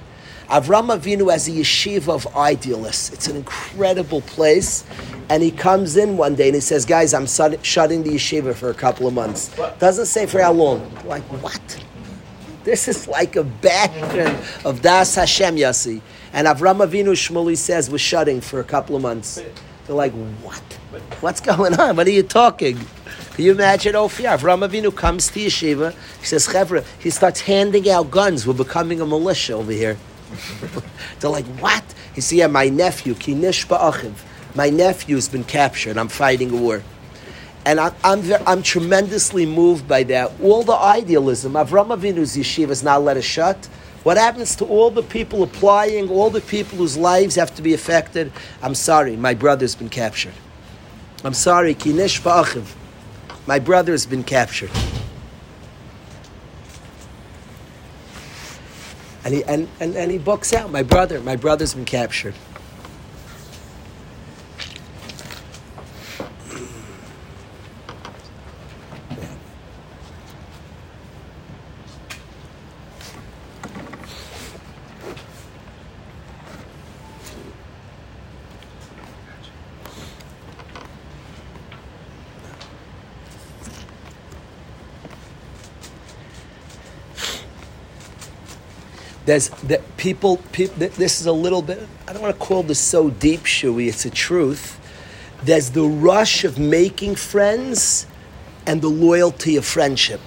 [0.52, 3.10] Avram Avinu has a yeshiva of idealists.
[3.14, 4.84] It's an incredible place.
[5.30, 8.70] And he comes in one day and he says, Guys, I'm shutting the yeshiva for
[8.70, 9.48] a couple of months.
[9.80, 10.94] Doesn't say for how long.
[11.06, 11.86] Like, what?
[12.66, 16.02] This is like a bastion of Das Hashem Yasi.
[16.34, 19.42] And Avram Avinu Shmuley says, We're shutting for a couple of months.
[19.88, 20.12] They're like,
[20.42, 20.62] What?
[21.22, 21.96] What's going on?
[21.96, 22.78] What are you talking?
[23.36, 24.26] Can you imagine Ophir?
[24.26, 25.96] Avram Avinu comes to yeshiva.
[26.20, 28.46] He says, Chevra, he starts handing out guns.
[28.46, 29.98] We're becoming a militia over here.
[31.20, 31.84] They're like, what?
[32.14, 34.14] He said, yeah, my nephew, Kinish Ba'achiv,
[34.56, 35.98] my nephew's been captured.
[35.98, 36.84] I'm fighting a war.
[37.66, 40.32] And I'm, I'm, very, I'm tremendously moved by that.
[40.42, 41.54] All the idealism.
[41.54, 43.68] Avram Avinu's yeshiva is not let us shut.
[44.04, 47.76] What happens to all the people applying, all the people whose lives have to be
[47.76, 48.32] affected?
[48.64, 50.34] I'm sorry, my brother's been captured.
[51.24, 52.74] I'm sorry, Kinish Ba'achiv.
[53.46, 54.72] My brother's been captured.
[59.24, 62.34] And he, and, and, and he books out, my brother, my brother's been captured.
[89.32, 90.42] There's that people.
[90.52, 91.88] This is a little bit.
[92.06, 93.88] I don't want to call this so deep, Shui.
[93.88, 94.78] It's a truth.
[95.42, 98.08] There's the rush of making friends,
[98.68, 100.20] and the loyalty of friendship.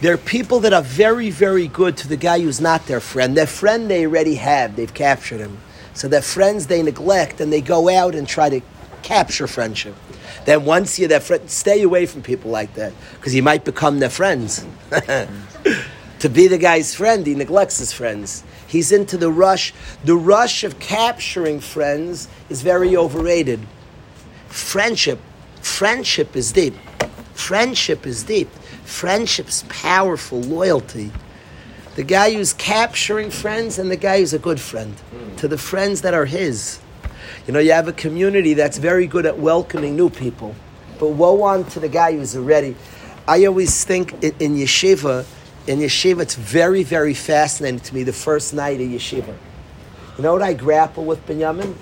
[0.00, 3.36] There are people that are very, very good to the guy who's not their friend.
[3.36, 4.76] Their friend they already have.
[4.76, 5.58] They've captured him.
[5.92, 8.62] So their friends they neglect, and they go out and try to
[9.02, 9.94] capture friendship.
[10.46, 13.98] Then once you're their friend, stay away from people like that because you might become
[13.98, 14.64] their friends.
[16.20, 18.42] to be the guy's friend, he neglects his friends.
[18.66, 19.72] He's into the rush.
[20.04, 23.60] The rush of capturing friends is very overrated.
[24.48, 25.20] Friendship,
[25.60, 26.74] friendship is deep.
[27.34, 28.48] Friendship is deep.
[28.84, 30.40] Friendship's powerful.
[30.40, 31.12] Loyalty.
[31.96, 34.94] The guy who's capturing friends and the guy who's a good friend
[35.38, 36.78] to the friends that are his.
[37.46, 40.54] You know, you have a community that's very good at welcoming new people,
[40.98, 42.74] but woe on to the guy who's already.
[43.28, 45.24] I always think in, in yeshiva,
[45.66, 49.36] in yeshiva, it's very, very fascinating to me the first night of yeshiva.
[50.16, 51.76] You know what I grapple with, Benjamin?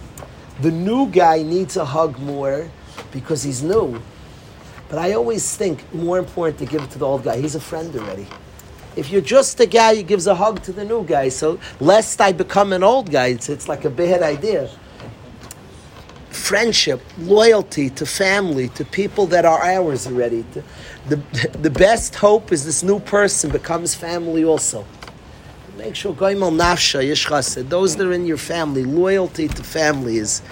[0.61, 2.71] The new guy needs a hug more
[3.13, 4.01] because he's new.
[4.89, 7.41] But I always think more important to give it to the old guy.
[7.41, 8.27] He's a friend already.
[8.97, 12.21] If you're just a guy who gives a hug to the new guy, so lest
[12.21, 14.71] I become an old guy, it's, it's like a bad idea.
[16.45, 20.45] Friendship, loyalty to family, to people that are ours already.
[21.09, 21.17] The,
[21.59, 24.85] the best hope is this new person becomes family also.
[25.79, 27.71] Make sure goimel nafsha yishchased.
[27.71, 30.43] Those that are in your family, loyalty to family is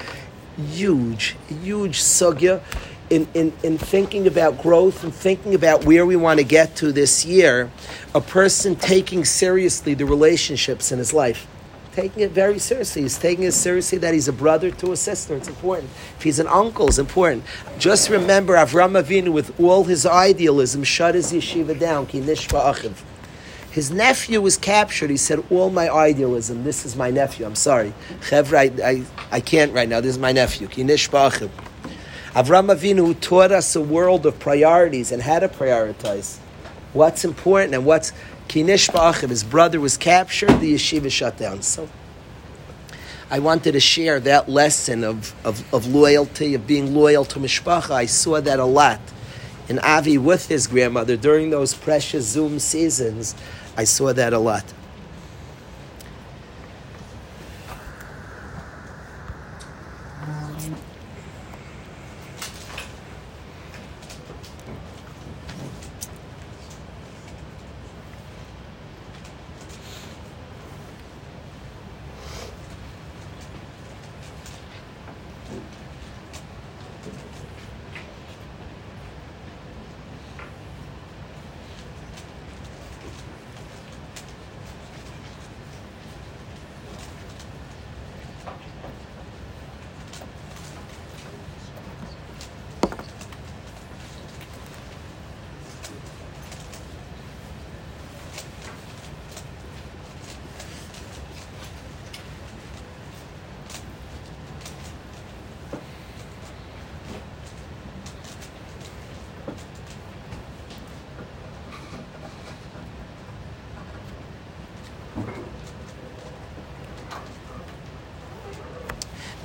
[0.56, 2.62] huge, huge sugya
[3.10, 6.90] in, in, in thinking about growth and thinking about where we want to get to
[6.90, 7.70] this year,
[8.14, 11.46] a person taking seriously the relationships in his life.
[11.94, 13.02] Taking it very seriously.
[13.02, 15.36] He's taking it seriously that he's a brother to a sister.
[15.36, 15.90] It's important.
[16.16, 17.44] If he's an uncle, it's important.
[17.78, 22.06] Just remember Avram Avinu, with all his idealism, shut his yeshiva down.
[22.06, 23.02] Ki achiv.
[23.70, 25.10] His nephew was captured.
[25.10, 27.44] He said, All my idealism, this is my nephew.
[27.44, 27.92] I'm sorry.
[28.20, 30.00] Chevra, I, I, I can't right now.
[30.00, 30.68] This is my nephew.
[30.68, 31.50] Avram
[32.34, 36.38] Avinu taught us a world of priorities and how to prioritize
[36.92, 38.12] what's important and what's
[38.52, 39.30] kinish ba'achiv.
[39.30, 41.62] His brother was captured, the yeshiva shut down.
[41.62, 41.88] So
[43.30, 47.90] I wanted to share that lesson of, of, of loyalty, of being loyal to mishpacha.
[47.90, 49.00] I saw that a lot
[49.70, 53.34] in Avi with his grandmother during those precious Zoom seasons.
[53.74, 54.64] I saw that a lot.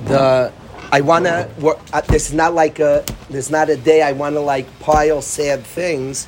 [0.04, 0.52] The
[0.90, 1.48] I want to.
[1.92, 3.04] Uh, this is not like a.
[3.28, 6.26] There's not a day I want to like pile sad things.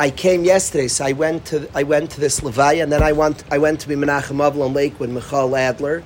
[0.00, 3.12] I came yesterday, so I went to I went to this Levaya, and then I
[3.12, 6.04] went I went to be Menachem Avlon Lake with Michal Adler,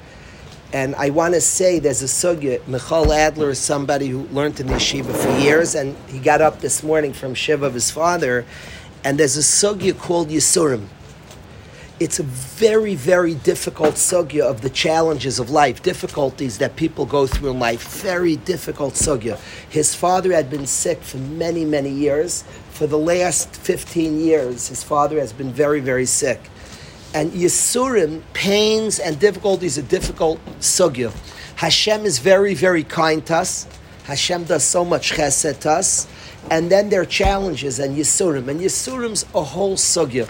[0.72, 2.66] and I want to say there's a sugya.
[2.68, 6.60] Michal Adler is somebody who learned in the yeshiva for years, and he got up
[6.60, 8.46] this morning from shiva of his father,
[9.04, 10.86] and there's a sugya called Yisurim
[12.01, 17.26] it's a very, very difficult sugya of the challenges of life, difficulties that people go
[17.26, 18.03] through in life.
[18.03, 19.38] Very difficult sugya.
[19.68, 22.45] His father had been sick for many, many years.
[22.70, 26.40] For the last 15 years, his father has been very, very sick.
[27.14, 31.12] And Yisurim, pains and difficulties, a difficult sugya.
[31.57, 33.66] Hashem is very, very kind to us.
[34.05, 36.09] Hashem does so much chesed to us.
[36.51, 38.49] And then there are challenges and Yisurim.
[38.49, 40.28] And Yisurim's a whole sugya.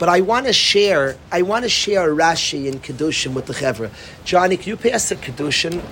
[0.00, 1.18] But I want to share.
[1.30, 3.90] I want to share Rashi in Kedushin with the Chevra.
[4.24, 5.82] Johnny, can you pass the Kedushin?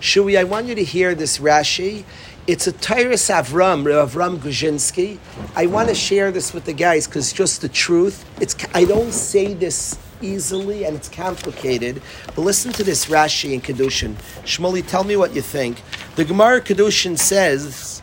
[0.00, 2.02] Shui, I want you to hear this Rashi.
[2.48, 5.18] It's a Toras Avram, Avram Grodzinski.
[5.54, 8.24] I want to share this with the guys because just the truth.
[8.40, 12.02] It's I don't say this easily and it's complicated.
[12.34, 14.14] But listen to this Rashi in Kedushin.
[14.42, 15.80] Shmuley, tell me what you think.
[16.16, 18.02] The Gemara Kedushin says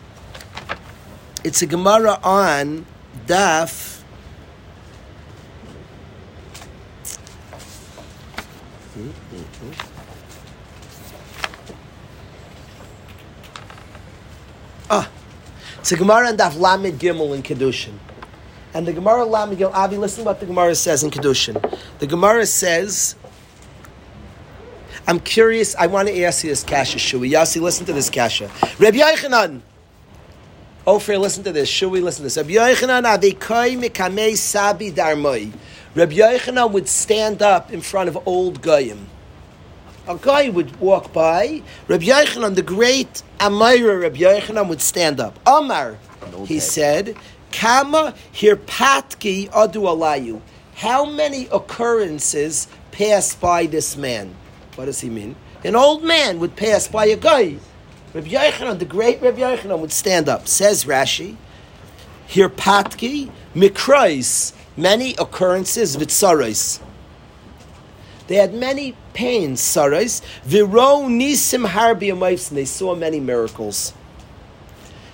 [1.43, 2.85] it's a Gemara on
[3.27, 3.94] Daf
[15.85, 17.93] it's a Gemara and Daf Lamed Gimel in Kedushin.
[18.73, 21.61] And the Gemara Lamed Gimel, Avi, listen to what the Gemara says in Kedushin.
[21.99, 23.15] The Gemara says,
[25.05, 25.75] I'm curious.
[25.75, 26.97] I want to ask you this kasha.
[26.97, 28.49] Shui Yasi, listen to this kasha.
[28.79, 29.61] Rabbi Yochanan.
[30.87, 31.69] Ofer, listen to this.
[31.69, 32.37] Should we listen to this?
[32.37, 35.53] Rabbi Yochanan avikai mikamei sabi darmoi.
[35.93, 39.05] Rabbi Yochanan would stand up in front of old goyim.
[40.07, 41.63] A guy would walk by.
[41.87, 45.39] Rabbi Yochanan, the great Amora Rabbi Yochanan, would stand up.
[45.47, 45.97] Amar,
[46.45, 47.15] he said,
[47.51, 50.41] Kama hirpatki adu alayu.
[50.75, 54.35] How many occurrences pass by this man?
[54.75, 55.35] What does he mean?
[55.63, 57.55] An old man would pass by a guy.
[58.13, 60.47] Rabbi Yochanan, the great Rabbi Yochanan, would stand up.
[60.47, 61.35] Says Rashi,
[62.29, 66.79] hirpatki mikrais, many occurrences vitzaros.
[68.27, 70.21] They had many pains, sarais.
[70.43, 73.93] Viro nisim harbi They saw many miracles.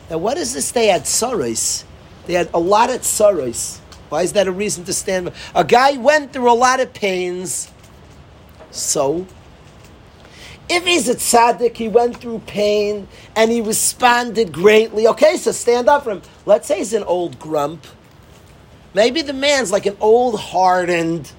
[0.10, 0.72] Now, what is this?
[0.72, 1.86] They had sarais.
[2.26, 3.80] They had a lot of sarais.
[4.10, 5.32] Why is that a reason to stand?
[5.56, 7.72] A guy went through a lot of pains.
[8.72, 9.26] So,
[10.70, 15.08] if he's a tzaddik, he went through pain and he responded greatly.
[15.08, 16.22] Okay, so stand up for him.
[16.46, 17.86] Let's say he's an old grump.
[18.94, 21.32] Maybe the man's like an old hardened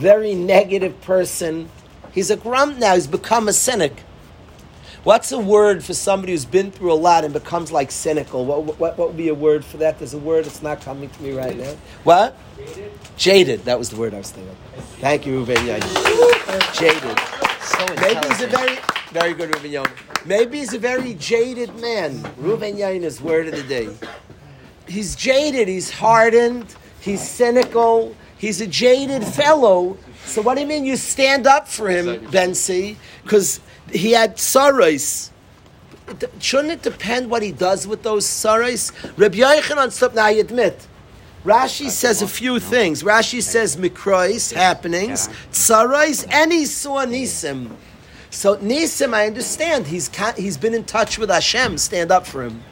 [0.00, 1.68] very negative person.
[2.12, 4.02] He's a grump now, he's become a cynic.
[5.04, 8.44] What's a word for somebody who's been through a lot and becomes like cynical?
[8.44, 9.98] What, what, what would be a word for that?
[9.98, 11.74] There's a word that's not coming to me right now.
[12.04, 12.36] What?
[12.58, 12.90] Jaded.
[13.16, 13.64] Jaded.
[13.64, 14.56] That was the word I was thinking.
[15.00, 15.56] Thank you, Ruben
[16.74, 17.18] Jaded.
[17.62, 18.78] So Maybe he's a very,
[19.10, 19.90] very good Ruben.
[20.26, 22.22] Maybe he's a very jaded man.
[22.36, 23.88] Ruben Yain is word of the day.
[24.86, 25.66] He's jaded.
[25.66, 26.74] He's hardened.
[27.00, 28.14] He's cynical.
[28.40, 29.98] He's a jaded fellow.
[30.24, 32.96] So what do you mean you stand up for him, Bensi?
[33.22, 33.60] Because
[33.92, 35.30] he had sorrows.
[36.38, 38.92] Shouldn't it depend what he does with those sorrows?
[39.18, 40.24] Rabbi Yochanan stop now.
[40.24, 40.86] I admit.
[41.44, 43.02] Rashi says a few things.
[43.02, 47.70] Rashi says mikrois, happenings, tsarais, and he saw nisim.
[48.30, 49.86] So nisim, I understand.
[49.86, 51.76] He's he's been in touch with Hashem.
[51.76, 52.62] Stand up for him.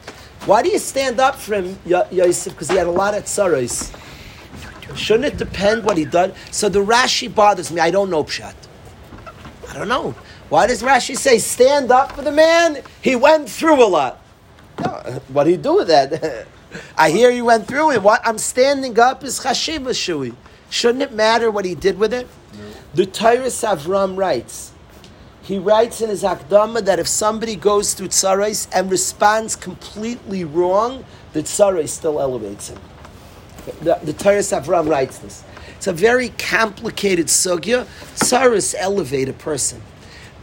[0.45, 2.53] Why do you stand up for him, Yosef?
[2.53, 3.93] Because he had a lot of tsarais.
[4.95, 6.33] Shouldn't it depend what he done?
[6.51, 7.79] So the Rashi bothers me.
[7.79, 8.55] I don't know Pshat.
[9.69, 10.15] I don't know.
[10.49, 12.81] Why does Rashi say, stand up for the man?
[13.01, 14.21] He went through a lot.
[14.79, 14.87] No,
[15.29, 16.47] what do you do with that?
[16.97, 18.01] I hear you went through it.
[18.01, 20.33] What I'm standing up is chashiva shui.
[20.69, 22.27] Shouldn't it matter what he did with it?
[22.53, 22.59] No.
[22.93, 24.71] The Toras Avram writes.
[25.41, 31.05] He writes in his Akdama that if somebody goes through tsarais and responds completely wrong,
[31.33, 32.77] the tsarais still elevates him.
[33.81, 35.43] The, Torah Avram writes this.
[35.77, 37.85] It's a very complicated sugya.
[38.15, 39.81] Tsaris elevate a person.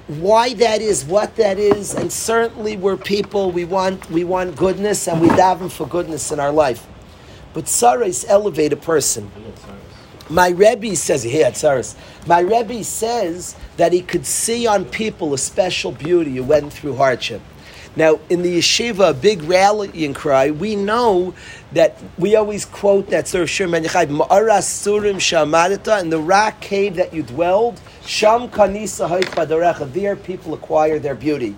[0.07, 5.09] Why that is, what that is, and certainly we're people, we want, we want goodness
[5.09, 6.87] and we daven for goodness in our life.
[7.53, 9.31] But tsaris elevate a person.
[10.29, 11.97] My Rebbe says, here, tsaris.
[12.27, 16.97] My Rebbe says that he could see on people a special beauty who went through
[16.97, 17.43] hardship.
[17.97, 21.33] Now, in the yeshiva, big rallying cry, we know
[21.73, 26.97] that we always quote that Surah Shir Menyachai, Ma'aras Surim Shamadita, in the rock cave
[26.97, 31.57] that you dwelled, Sham Kanisa Haik there people acquire their beauty.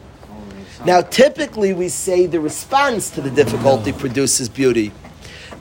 [0.84, 4.92] Now, typically we say the response to the difficulty produces beauty.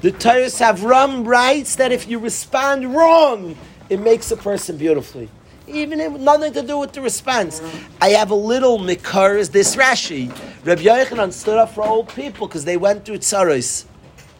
[0.01, 3.57] The Torah Avram writes that if you respond wrong,
[3.89, 5.29] it makes a person beautifully
[5.67, 7.61] even if nothing to do with the response.
[8.01, 10.29] I have a little mikar is this Rashi.
[10.65, 13.85] Rabbi Yochanan stood up for old people because they went through tsaros.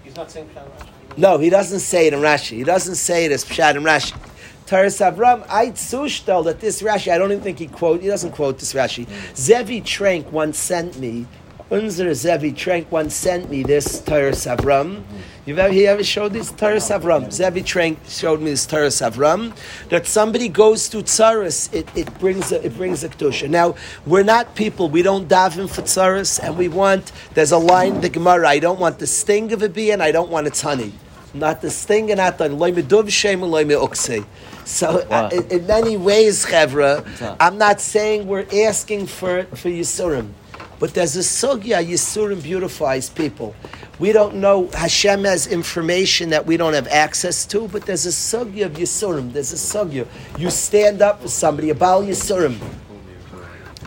[0.03, 1.17] He's not saying Rashi.
[1.17, 2.57] No, he doesn't say it in Rashi.
[2.57, 4.17] He doesn't say it as Pshat in Rashi.
[4.65, 8.31] Toras Avram, I tzushtel that this Rashi, I don't even think he quote, he doesn't
[8.33, 9.07] quote this Rashi.
[9.35, 11.25] Zevi Trank once sent me
[11.69, 15.03] Unzer Zevi Trank once sent me this Toras Avram.
[15.47, 17.31] You've ever, he ever showed this Toras Avram?
[17.31, 19.55] Zevi Trank showed me this Toras Avram.
[19.87, 23.49] That somebody goes to tsaras, it, it brings a, it brings a kedusha.
[23.49, 23.75] Now
[24.05, 24.89] we're not people.
[24.89, 27.13] We don't daven for tsaras, and we want.
[27.33, 28.45] There's a line the Gemara.
[28.49, 30.91] I don't want the sting of a bee, and I don't want its honey.
[31.33, 34.25] Not the sting and not the ukse.
[34.65, 40.33] So uh, in, in, many ways, Chevra, I'm not saying we're asking for for Yisurim.
[40.79, 43.55] But there's a sugya, Yisurim beautifies people.
[43.99, 48.09] We don't know, Hashem has information that we don't have access to, but there's a
[48.09, 49.33] sugya of Yisurim.
[49.33, 50.07] There's a sugya.
[50.37, 52.59] You stand up for somebody, a Baal Yisurim.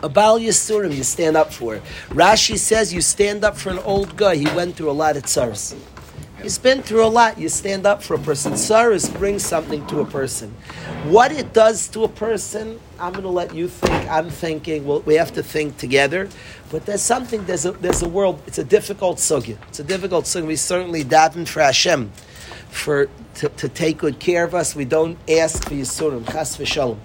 [0.03, 1.75] A Baal Yisurim you stand up for.
[1.75, 1.83] It.
[2.09, 4.35] Rashi says you stand up for an old guy.
[4.35, 5.75] He went through a lot of tsars.
[6.41, 7.37] He's been through a lot.
[7.37, 8.53] You stand up for a person.
[8.53, 10.49] Tsaris brings something to a person.
[11.03, 14.09] What it does to a person, I'm going to let you think.
[14.09, 14.85] I'm thinking.
[14.85, 16.29] Well, we have to think together.
[16.71, 17.45] But there's something.
[17.45, 18.41] There's a there's a world.
[18.47, 19.57] It's a difficult sugya.
[19.67, 20.47] It's a difficult sugya.
[20.47, 22.11] We certainly daven for Hashem,
[22.69, 24.75] for to, to take good care of us.
[24.75, 26.25] We don't ask for Yisurim.
[26.31, 26.97] Chas v'shalom.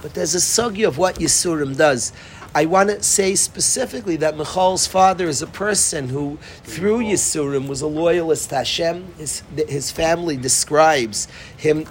[0.00, 2.12] But there's a sugya of what Yisurim does.
[2.54, 7.80] I want to say specifically that Michal's father is a person who, through Yisurim, was
[7.80, 9.14] a loyalist to Hashem.
[9.16, 11.86] His, his family describes him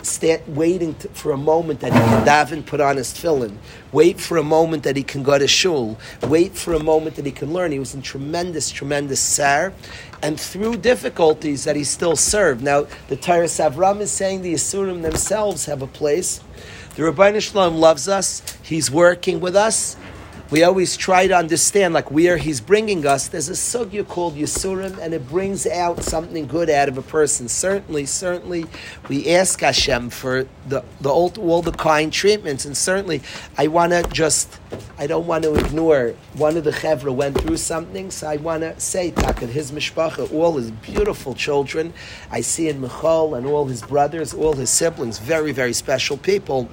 [0.48, 3.58] waiting to, for a moment that he can daven, put on his tefillin,
[3.92, 5.98] wait for a moment that he can go to shul,
[6.28, 7.72] wait for a moment that he can learn.
[7.72, 9.74] He was in tremendous, tremendous sar,
[10.22, 12.62] and through difficulties that he still served.
[12.62, 16.40] Now, the Toras Avram is saying the Yisurim themselves have a place.
[16.96, 18.44] The Rabbi Shalom loves us.
[18.62, 19.98] He's working with us
[20.52, 23.30] we always try to understand like where he's bringing us.
[23.30, 27.48] There's a sugya called Yisurim, and it brings out something good out of a person.
[27.48, 28.66] Certainly, certainly,
[29.08, 33.22] we ask Hashem for the, the all, all the kind treatments, and certainly,
[33.58, 34.60] I want to just,
[35.00, 36.16] I don't want to ignore.
[36.34, 40.34] One of the chevra went through something, so I want to say, Takat, his mishpacha,
[40.34, 41.94] all his beautiful children,
[42.30, 46.70] I see in Michal and all his brothers, all his siblings, very, very special people.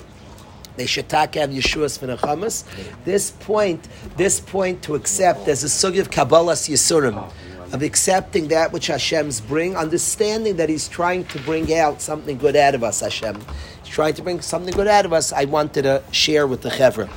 [0.78, 2.62] They should talk have Yeshua's v'nechamas.
[3.04, 7.32] This point, this point to accept as a sugi of Kabbalah's Yisurim,
[7.72, 12.54] of accepting that which Hashem's bring, understanding that He's trying to bring out something good
[12.54, 13.36] out of us, Hashem.
[13.82, 15.32] He's trying to bring something good out of us.
[15.32, 17.08] I wanted to share with the Chevra.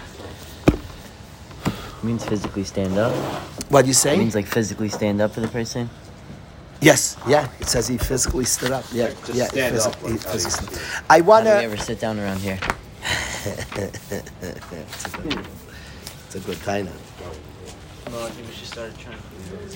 [2.03, 3.14] means physically stand up.
[3.70, 4.16] What do you say?
[4.16, 5.88] It means like physically stand up for the person.
[6.82, 7.47] Yes, yeah.
[7.59, 8.84] It says he physically stood up.
[8.91, 9.45] Yeah, Just yeah.
[9.49, 11.64] stand phys- up, he like, physically- how I How want do we to.
[11.64, 12.57] ever sit down around here?
[16.34, 16.95] It's a good kind of.
[18.12, 19.18] Well, I think we should start trying.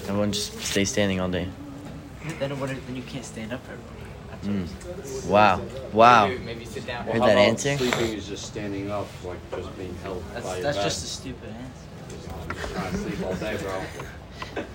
[0.08, 1.50] Everyone just stay standing all day.
[2.40, 2.70] Then what?
[2.70, 3.96] If, then you can't stand up for everybody.
[4.30, 5.22] That's what I'm mm.
[5.22, 5.32] saying.
[5.32, 5.62] Wow.
[5.94, 6.28] Wow.
[6.28, 7.06] Maybe, maybe sit down.
[7.06, 7.78] Heard that answer?
[7.78, 11.50] Sleeping is just standing up, like just being held That's, by that's just a stupid
[11.50, 11.86] answer.
[12.42, 13.84] I'm just trying to sleep all day, bro.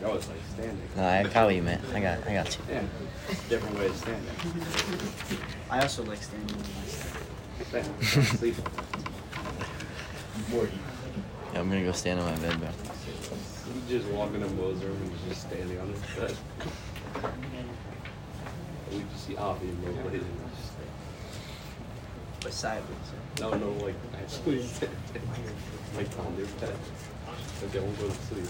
[0.00, 0.88] Yo, it's like standing.
[0.96, 1.82] No, I got what you meant.
[1.94, 2.26] I got.
[2.26, 2.64] I got you.
[2.70, 2.82] Yeah,
[3.48, 4.30] different way of standing.
[5.70, 7.86] I also like standing when I stand.
[8.00, 8.56] Yeah, sleep.
[10.50, 12.68] Yeah, I'm gonna go stand on my bed, bro.
[12.68, 16.36] You just walk in a Mo's room and he's just standing on his bed.
[18.90, 20.26] We just see Avi and Mo Blazing.
[20.56, 20.72] Just
[22.40, 22.96] But sideways.
[23.38, 24.98] No, no, like actually standing.
[25.96, 26.76] Like on their bed.
[27.62, 28.46] Like they won't go to sleep.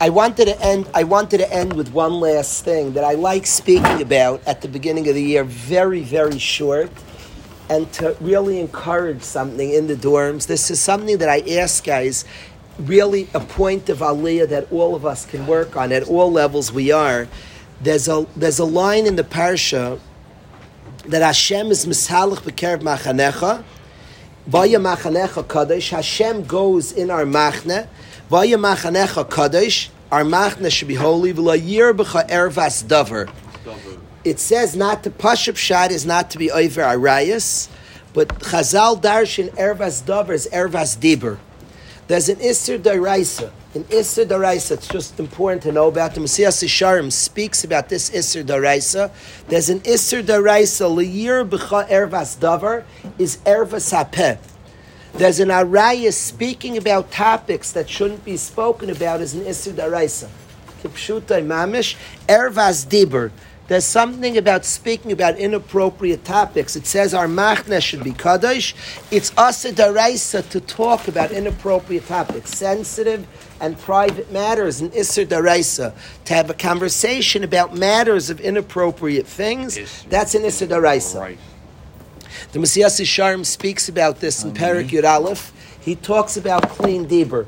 [0.00, 0.88] I wanted to end.
[0.94, 4.68] I wanted to end with one last thing that I like speaking about at the
[4.68, 5.44] beginning of the year.
[5.44, 6.90] Very, very short,
[7.68, 10.46] and to really encourage something in the dorms.
[10.46, 12.24] This is something that I ask guys.
[12.78, 16.72] Really, a point of aliyah that all of us can work on at all levels.
[16.72, 17.28] We are.
[17.80, 20.00] There's a there's a line in the parsha
[21.06, 23.64] that Hashem is misalach b'kerv machanecha.
[24.46, 25.90] Vaya machanecha kadosh.
[25.90, 27.86] Hashem goes in our machne.
[28.30, 29.88] Vaya machanecha kadosh.
[30.12, 31.34] Our machne should be holy.
[31.34, 33.28] V'la yir b'cha ervas davar.
[34.22, 37.68] It says not to pashup shad is not to be over arayas,
[38.14, 41.38] but Chazal darshan ervas davar is ervas diber.
[42.06, 43.50] There's an Isser Daraisa.
[43.74, 46.14] An Isser Daraisa, it's just important to know about.
[46.14, 49.10] The Mesilas Yesharim speaks about this Isser Daraisa.
[49.48, 52.84] There's an Isser Daraisa, Liyir B'cha Ervas Davar,
[53.18, 54.38] is Ervas HaPeh.
[55.14, 60.28] There's an Araya speaking about topics that shouldn't be spoken about as an Isser Daraisa.
[60.82, 61.96] Kipshutai eh, Mamish,
[62.28, 63.30] Ervas Diber.
[63.70, 66.74] There's something about speaking about inappropriate topics.
[66.74, 68.74] It says our machna should be kadosh.
[69.12, 73.28] It's asa daraisa to talk about inappropriate topics, sensitive
[73.60, 75.94] and private matters, and isser daraisa.
[76.24, 81.36] To have a conversation about matters of inappropriate things, that's an isser daraisa.
[82.52, 85.52] The Mesilas Yesharim speaks about this in Perik Yud Aleph.
[85.80, 87.46] He talks about clean deber.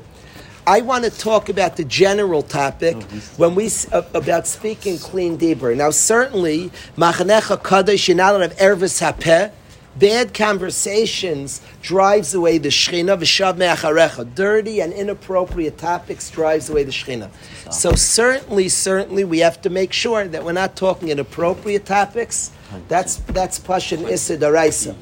[0.65, 2.95] I want to talk about the general topic
[3.35, 5.75] when we uh, about speaking clean deber.
[5.75, 9.51] Now, certainly, machanecha kadosh you're not allowed to have ervis hapeh.
[9.97, 14.33] Bad conversations drives away the me'acharecha.
[14.33, 17.29] Dirty and inappropriate topics drives away the shechina.
[17.71, 22.51] So certainly, certainly, we have to make sure that we're not talking inappropriate topics.
[22.87, 24.95] That's that's passion issa daraisa.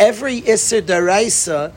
[0.00, 1.72] Every issa daraisa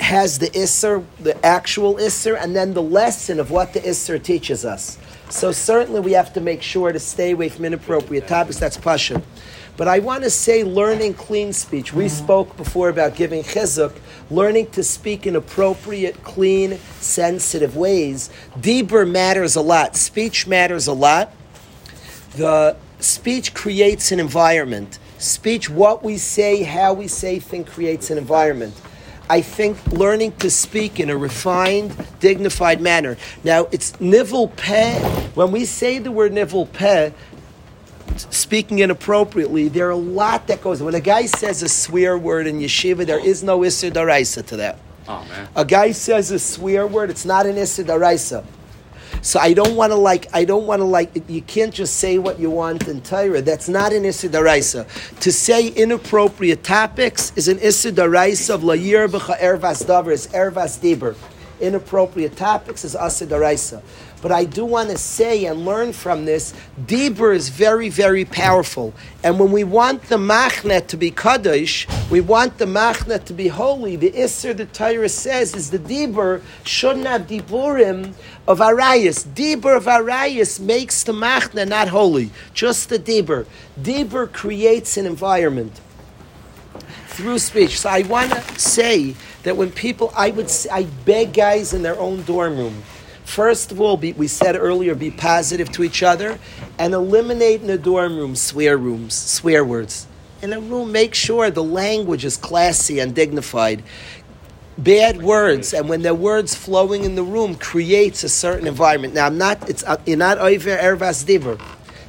[0.00, 4.64] has the Isser, the actual Isser, and then the lesson of what the Isser teaches
[4.64, 4.98] us.
[5.28, 8.58] So certainly we have to make sure to stay away from inappropriate topics.
[8.58, 9.20] That's Pasha.
[9.78, 11.94] But I want to say learning clean speech.
[11.94, 13.96] We spoke before about giving chizuk,
[14.28, 18.28] learning to speak in appropriate, clean, sensitive ways.
[18.60, 19.94] Deber matters a lot.
[19.94, 21.32] Speech matters a lot.
[22.34, 24.98] The speech creates an environment.
[25.18, 28.74] Speech, what we say, how we say thing creates an environment.
[29.30, 33.16] I think learning to speak in a refined, dignified manner.
[33.44, 34.98] Now, it's nivel peh.
[35.34, 37.12] When we say the word nivel peh,
[38.16, 40.82] speaking inappropriately, there are a lot that goes.
[40.82, 44.56] When a guy says a swear word in yeshiva, there is no issur daraisa to
[44.56, 44.78] that.
[45.08, 45.48] Oh man.
[45.56, 48.44] A guy says a swear word, it's not an issur daraisa.
[49.22, 50.26] So I don't want to like.
[50.32, 51.10] I don't want to like.
[51.28, 53.42] You can't just say what you want in Torah.
[53.42, 54.86] That's not an issur daraisa.
[55.20, 60.78] To say inappropriate topics is an issur daraisa of layir b'cha ervas davar is ervas
[60.78, 61.16] diber.
[61.60, 63.82] Inappropriate topics is asa daraisa.
[64.20, 66.52] But I do want to say and learn from this,
[66.86, 68.92] Dibur is very, very powerful.
[69.22, 73.48] And when we want the Machnet to be Kaddish, we want the Machnet to be
[73.48, 73.96] holy.
[73.96, 78.14] The Isser, the Torah says, is the Dibur shouldn't have Diburim
[78.46, 79.24] of Arayas.
[79.26, 83.46] Dibur of Arayas makes the Machnet not holy, just the Dibur.
[83.80, 85.80] Dibur creates an environment
[87.06, 87.80] through speech.
[87.80, 91.98] So I want to say that when people, I would, I beg guys in their
[91.98, 92.82] own dorm room,
[93.28, 96.38] First of all, be, we said earlier, be positive to each other
[96.78, 100.06] and eliminate in the dorm room swear rooms, swear words.
[100.40, 103.82] In a room, make sure the language is classy and dignified.
[104.78, 109.12] Bad words, and when the words flowing in the room, creates a certain environment.
[109.12, 111.60] Now, I'm not, it's, uh, you're not over Ervas Dibur.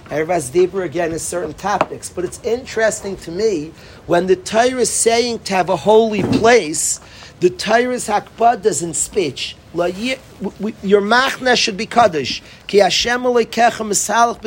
[0.06, 2.10] Ervas Dibur, again, is certain topics.
[2.10, 3.74] But it's interesting to me
[4.08, 7.02] when the Torah is saying to have a holy place,
[7.40, 9.56] the Torah's hakbadas in speech.
[9.74, 12.42] Your machna should be kaddish.
[12.68, 14.42] Ki Hashem misalach.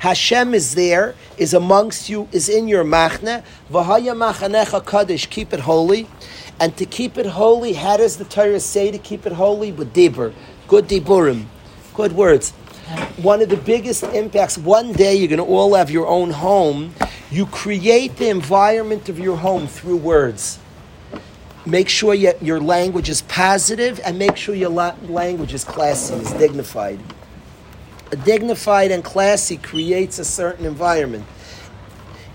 [0.00, 3.44] Hashem is there, is amongst you, is in your machna.
[3.70, 5.26] V'haya machanecha kaddish.
[5.26, 6.08] Keep it holy.
[6.58, 9.70] And to keep it holy, how does the Torah say to keep it holy?
[9.70, 10.32] With dibur.
[10.66, 11.44] Good diburim.
[11.94, 12.50] Good words.
[13.22, 16.94] One of the biggest impacts, one day you're going to all have your own home.
[17.30, 20.58] You create the environment of your home through words
[21.66, 26.30] make sure your, language is positive and make sure your la- language is classy, is
[26.32, 27.00] dignified.
[28.12, 31.24] A dignified and classy creates a certain environment.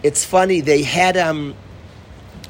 [0.03, 1.55] It's funny, they had, um,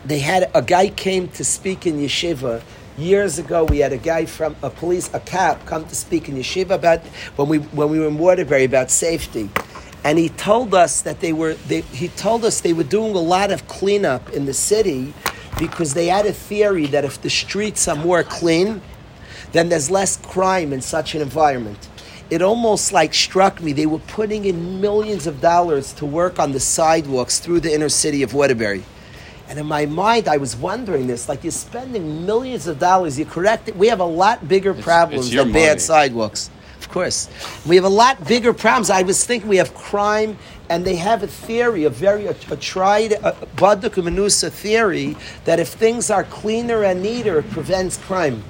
[0.04, 2.64] they had a guy came to speak in yeshiva
[2.98, 3.64] years ago.
[3.66, 7.02] We had a guy from a police, a cop, come to speak in yeshiva about
[7.36, 9.50] when we when we were in Waterbury about safety,
[10.04, 11.54] and he told us that they were.
[11.54, 15.14] They, he told us they were doing a lot of cleanup in the city
[15.60, 18.82] because they had a theory that if the streets are more clean,
[19.52, 21.90] then there's less crime in such an environment.
[22.30, 26.54] It almost like struck me they were putting in millions of dollars to work on
[26.54, 28.84] the sidewalks through the inner city of Waterbury.
[29.50, 33.28] And in my mind, I was wondering this: like you're spending millions of dollars, you're
[33.28, 33.70] correct.
[33.76, 35.66] We have a lot bigger problems it's than money.
[35.66, 36.50] bad sidewalks.
[36.92, 37.30] Course,
[37.66, 38.90] we have a lot bigger problems.
[38.90, 40.38] I was thinking we have crime
[40.70, 43.12] and they have a theory, a very a, a tried
[43.56, 45.16] Baduk theory
[45.46, 48.44] that if things are cleaner and neater, it prevents crime.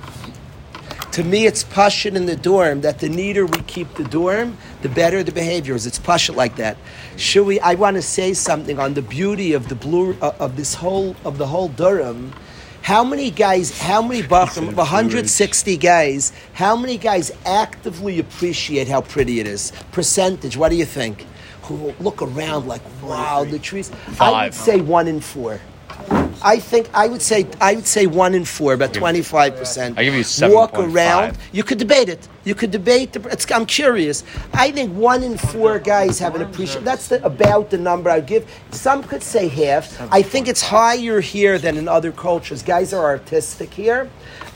[1.12, 4.89] To me, it's passion in the dorm that the neater we keep the dorm, the
[4.89, 5.86] better the behavior is.
[5.86, 6.78] It's passion like that.
[7.18, 7.60] Should we?
[7.60, 11.16] I want to say something on the beauty of the blue uh, of this whole
[11.26, 12.34] of the whole Durham.
[12.82, 13.80] How many guys?
[13.80, 14.76] How many Bachram?
[14.76, 16.34] 160 guys.
[16.54, 19.72] How many guys actively appreciate how pretty it is?
[19.92, 20.58] Percentage.
[20.58, 21.26] What do you think?
[21.64, 23.92] Who look around like, wow, the trees.
[24.20, 25.60] I would say one in four.
[26.44, 29.98] I think I would say I would say one in four, about twenty five percent.
[29.98, 30.94] I give you seven Walk 7.5.
[30.94, 31.38] around.
[31.52, 32.28] You could debate it.
[32.44, 33.14] You could debate.
[33.14, 34.24] The, it's, I'm curious.
[34.54, 36.84] I think one in four guys have an appreciation.
[36.84, 38.50] That's the, about the number I would give.
[38.72, 40.02] Some could say half.
[40.12, 42.64] I think it's higher here than in other cultures.
[42.64, 44.10] Guys are artistic here.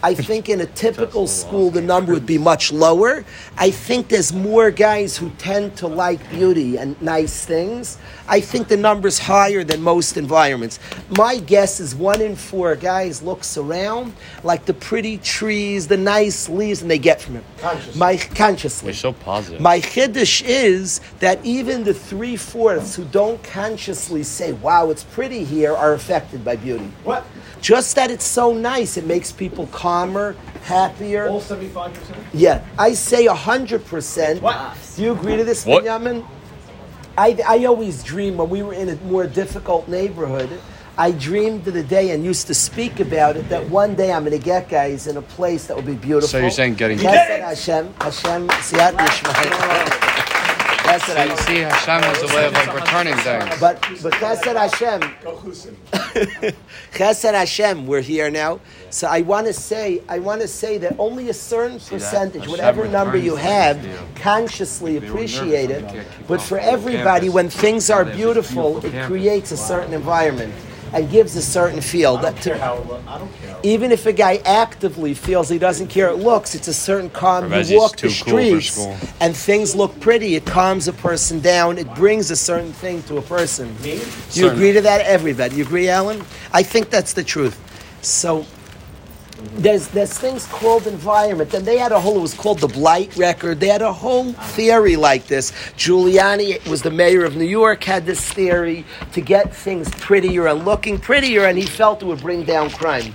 [0.04, 3.26] I think in a typical school the number would be much lower.
[3.58, 7.98] I think there's more guys who tend to like beauty and nice things.
[8.28, 10.80] I think the number's higher than most environments.
[11.18, 14.14] My guess is one in four guys looks around
[14.44, 17.44] like the pretty trees, the nice leaves, and they get from it.
[17.96, 18.88] My consciously.
[18.88, 19.62] You're so positive.
[19.62, 25.44] My chiddush is that even the three fourths who don't consciously say, "Wow, it's pretty
[25.44, 26.92] here," are affected by beauty.
[27.04, 27.26] What?
[27.62, 31.28] Just that it's so nice, it makes people calmer, happier.
[31.30, 31.92] All 75%?
[32.34, 34.42] Yeah, I say hundred percent.
[34.42, 34.78] What?
[34.96, 35.84] Do you agree to this, What?
[35.84, 36.24] Benjamin?
[37.18, 40.50] I, I always dream when we were in a more difficult neighborhood.
[40.98, 44.24] I dreamed of the day and used to speak about it that one day I'm
[44.24, 46.28] going to get guys in a place that will be beautiful.
[46.30, 49.86] So you're saying getting- Chesed Hashem, Hashem, Siyata Dishmaya.
[50.86, 53.60] Chesed So you see, Hashem has a way of like returning things.
[53.60, 55.02] But but Chesed Hashem,
[56.93, 58.60] Chesed Hashem, we're here now.
[58.89, 62.88] So I want to say, I want to say that only a certain percentage, whatever
[62.88, 64.08] number you have, things to you.
[64.16, 65.88] consciously appreciate it.
[65.88, 69.93] they can't keep But for everybody, when things are beautiful, beautiful it creates a certain
[69.93, 70.54] environment.
[70.96, 72.16] And gives a certain feel.
[72.18, 73.02] I That don't to- care how it look.
[73.08, 73.56] I don't care.
[73.64, 77.52] even if a guy actively feels he doesn't care it looks, it's a certain calm.
[77.54, 78.88] Or is You walk the too cool streets
[79.20, 80.36] and things look pretty.
[80.36, 81.78] It calms a person down.
[81.78, 83.68] It brings a certain thing to a person.
[83.84, 83.91] Me?
[83.91, 85.02] Do you Certain- agree to that?
[85.02, 86.24] Everybody, you agree, Alan?
[86.54, 87.58] I think that's the truth.
[88.02, 88.46] So
[89.38, 92.18] there's there's things called environment, and they had a whole.
[92.18, 93.60] It was called the Blight record.
[93.60, 95.52] They had a whole theory like this.
[95.78, 97.84] Giuliani was the mayor of New York.
[97.84, 102.22] Had this theory to get things prettier and looking prettier, and he felt it would
[102.22, 103.14] bring down crime.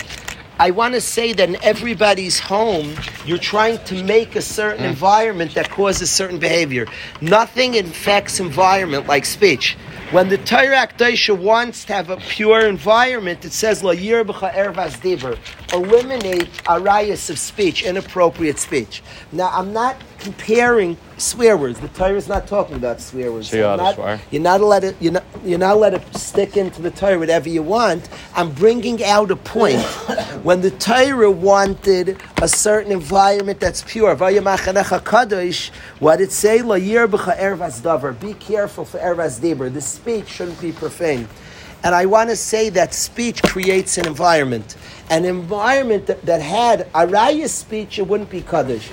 [0.61, 2.95] I want to say that in everybody's home,
[3.25, 4.91] you're trying to make a certain hmm.
[4.91, 6.87] environment that causes certain behavior.
[7.23, 9.79] Nothing infects environment like speech.
[10.11, 15.01] When the Torah Akdaisha wants to have a pure environment, it says La b'cha ervas
[15.01, 15.39] diver.
[15.73, 19.03] Eliminate arayas of speech, inappropriate speech.
[19.31, 21.79] Now, I'm not comparing swear words.
[21.79, 23.51] The Torah is not talking about swear words.
[23.51, 24.21] So you I'm ought to not- swear?
[24.33, 24.97] You're not let it.
[24.99, 28.09] You're not, you're not let it stick into the Torah whatever you want.
[28.35, 29.81] I'm bringing out a point.
[30.43, 34.33] When the Torah wanted a certain environment that's pure, what
[36.21, 36.63] it say?
[36.63, 39.73] Be careful for ervas dibur.
[39.73, 41.29] The speech shouldn't be profane.
[41.83, 44.77] And I want to say that speech creates an environment.
[45.11, 48.91] An environment that, that had araya speech, it wouldn't be kaddish.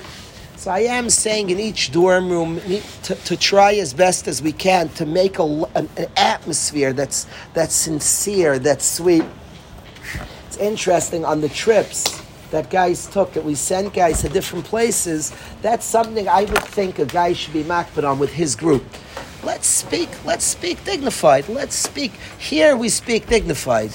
[0.56, 2.60] So I am saying in each dorm room
[3.04, 7.26] to, to try as best as we can to make a, an, an atmosphere that's
[7.54, 9.24] that's sincere, that's sweet.
[10.58, 15.32] It's interesting on the trips that guys took that we sent guys to different places.
[15.62, 18.82] That's something I would think a guy should be makbid on with his group.
[19.44, 20.08] Let's speak.
[20.24, 21.48] Let's speak dignified.
[21.48, 22.10] Let's speak.
[22.38, 23.92] Here we speak dignified.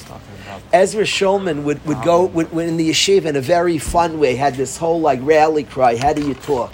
[0.71, 4.35] Ezra Shulman would, would go would, would in the yeshiva in a very fun way.
[4.35, 5.97] Had this whole like rally cry.
[5.97, 6.73] How do you talk?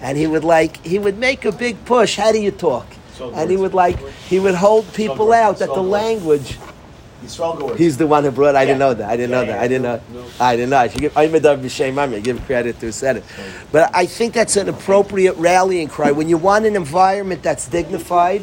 [0.00, 2.16] And he would like he would make a big push.
[2.16, 2.86] How do you talk?
[3.34, 3.98] And he would like
[4.30, 6.56] he would hold people out that the language.
[7.76, 8.54] He's the one who brought.
[8.54, 9.08] I didn't know that.
[9.08, 9.58] I didn't know that.
[9.58, 10.00] I didn't know.
[10.38, 10.78] I didn't know.
[10.78, 11.16] I should give.
[11.16, 12.20] I'm a b'shem Ami.
[12.20, 13.24] Give credit to who said it.
[13.72, 16.12] But I think that's an appropriate rallying cry.
[16.12, 18.42] When you want an environment that's dignified,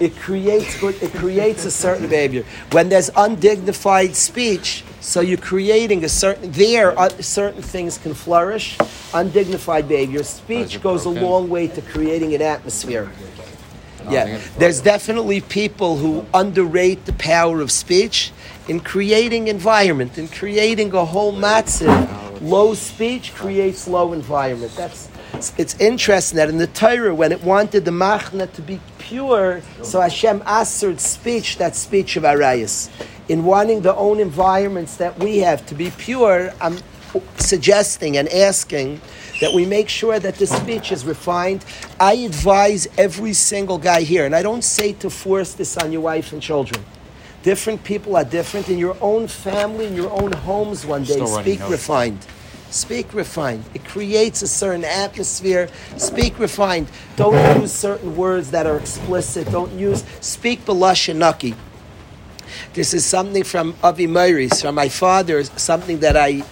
[0.00, 1.00] it creates good.
[1.02, 2.44] It creates a certain behavior.
[2.72, 6.50] When there's undignified speech, so you're creating a certain.
[6.52, 8.78] There, uh, certain things can flourish.
[9.14, 10.22] Undignified behavior.
[10.22, 13.10] Speech goes a long way to creating an atmosphere.
[14.10, 18.32] Yeah, there's definitely people who underrate the power of speech
[18.68, 22.40] in creating environment, in creating a whole matzah.
[22.40, 24.72] Low speech creates low environment.
[24.76, 25.08] That's
[25.58, 30.00] it's interesting that in the Torah, when it wanted the machna to be pure, so
[30.00, 32.88] Hashem answered speech, that speech of Arayas.
[33.28, 36.78] In wanting the own environments that we have to be pure, I'm
[37.38, 39.00] suggesting and asking
[39.40, 41.64] that we make sure that the speech is refined.
[42.00, 46.02] I advise every single guy here, and I don't say to force this on your
[46.02, 46.84] wife and children.
[47.42, 48.68] Different people are different.
[48.68, 52.26] In your own family, in your own homes one day, speak refined.
[52.70, 53.64] Speak refined.
[53.74, 55.68] It creates a certain atmosphere.
[55.96, 56.88] Speak refined.
[57.14, 59.50] Don't use certain words that are explicit.
[59.52, 61.54] Don't use, speak belash and naki.
[62.74, 66.42] This is something from Avi Meiris, from my father, something that I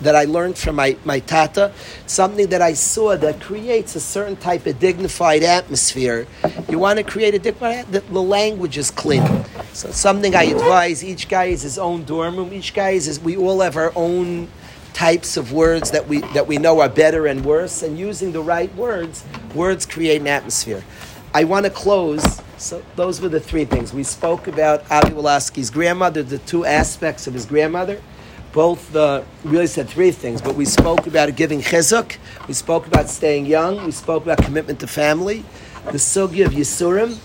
[0.00, 1.72] that I learned from my, my tata,
[2.06, 6.26] something that I saw that creates a certain type of dignified atmosphere.
[6.68, 9.44] You want to create a dignified, the, the language is clean.
[9.72, 13.20] So something I advise, each guy is his own dorm room, each guy is, his,
[13.20, 14.48] we all have our own
[14.92, 18.42] types of words that we, that we know are better and worse, and using the
[18.42, 19.24] right words,
[19.54, 20.82] words create an atmosphere.
[21.32, 22.42] I want to close.
[22.58, 23.94] So those were the three things.
[23.94, 28.02] We spoke about Avi Wolaski's grandmother, the two aspects of his grandmother.
[28.52, 32.16] Both the really said three things, but we spoke about giving chizuk.
[32.48, 33.84] We spoke about staying young.
[33.84, 35.44] We spoke about commitment to family.
[35.84, 37.18] The sugya of Yisurim.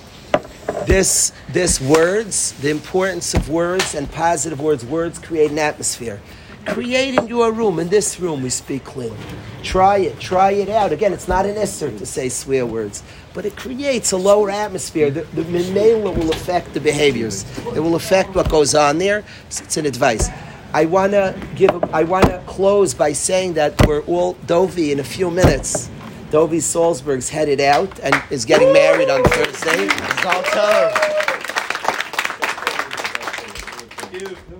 [0.85, 4.85] This this words, the importance of words and positive words.
[4.85, 6.21] Words create an atmosphere.
[6.67, 9.15] Create in your room, in this room, we speak clean.
[9.61, 10.91] Try it, try it out.
[10.91, 13.03] Again, it's not an isser to say swear words,
[13.33, 15.11] but it creates a lower atmosphere.
[15.11, 17.45] The, the will affect the behaviors.
[17.75, 19.23] It will affect what goes on there.
[19.47, 20.29] It's an advice.
[20.75, 21.71] I want to give.
[21.93, 25.89] I want to close by saying that we're all Dovi in a few minutes.
[26.31, 29.87] Dovi Salzburg's headed out and is getting married on Thursday.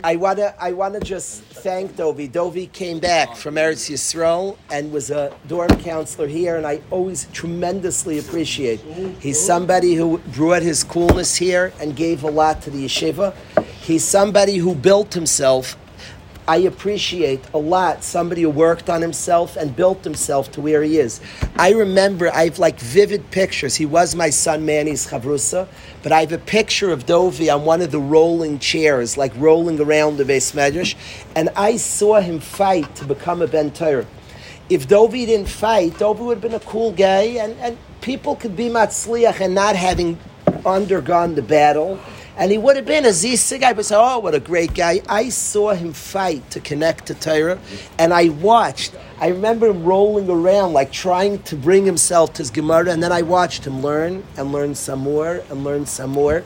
[0.06, 2.32] I wanna I wanna just thank Dovi.
[2.32, 7.28] Dovi came back from Eretz Yisrael and was a dorm counselor here, and I always
[7.34, 8.80] tremendously appreciate.
[9.20, 13.36] He's somebody who brought his coolness here and gave a lot to the yeshiva.
[13.82, 15.76] He's somebody who built himself
[16.48, 21.00] I appreciate a lot somebody who worked on himself and built himself to where he
[21.00, 21.20] is.
[21.58, 23.76] I remember I have like vivid pictures.
[23.76, 25.68] He was my son Manny's chavrusa,
[26.04, 29.80] but I have a picture of Dovi on one of the rolling chairs, like rolling
[29.80, 30.96] around the Beis Medrash,
[31.36, 34.06] and I saw him fight to become a Ben Torah.
[34.70, 38.56] If Dovi didn't fight, Dovi would have been a cool guy, and, and people could
[38.56, 40.20] be matzliach and not having
[40.64, 42.00] undergone the battle.
[42.38, 45.02] And he would have been a Zisa guy, but say, oh, what a great guy.
[45.08, 47.60] I saw him fight to connect to Torah,
[47.98, 48.94] and I watched.
[49.22, 53.14] I remember him rolling around, like trying to bring himself to his Gemara, and then
[53.14, 56.44] I watched him learn and learn some more and learn some more.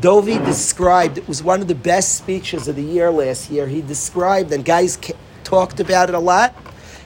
[0.00, 3.66] Dovi described, it was one of the best speeches of the year last year.
[3.66, 6.54] He described, and guys ca- talked about it a lot,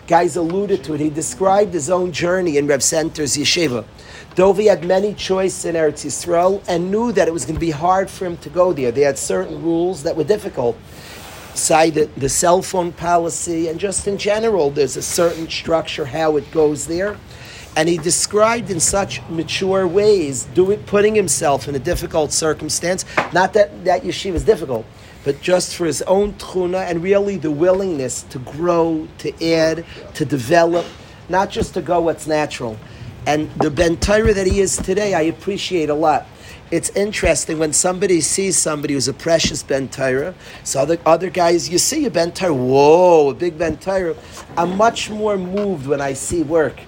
[0.07, 1.01] guys alluded to it.
[1.01, 3.87] He described his own journey in Reb Center's yeshiva.
[4.35, 7.71] Dovi had many choices in Eretz Yisrael and knew that it was going to be
[7.71, 8.91] hard for him to go there.
[8.91, 10.77] They had certain rules that were difficult.
[11.55, 16.37] Side the, the cell phone policy, and just in general, there's a certain structure how
[16.37, 17.17] it goes there.
[17.77, 23.05] And he described in such mature ways, doing, putting himself in a difficult circumstance.
[23.33, 24.87] Not that that yeshiva is difficult,
[25.25, 30.25] but just for his own tchuna and really the willingness to grow, to add, to
[30.25, 30.87] develop,
[31.29, 32.79] not just to go what's natural.
[33.27, 36.27] And the Ben Torah that he is today, I appreciate a lot.
[36.71, 40.35] It's interesting when somebody sees somebody who's a precious Ben Torah.
[40.65, 44.17] So other, other guys, you see a Ben Torah, whoa, a big Ben Torah.
[44.57, 46.81] I'm much more moved when I see work.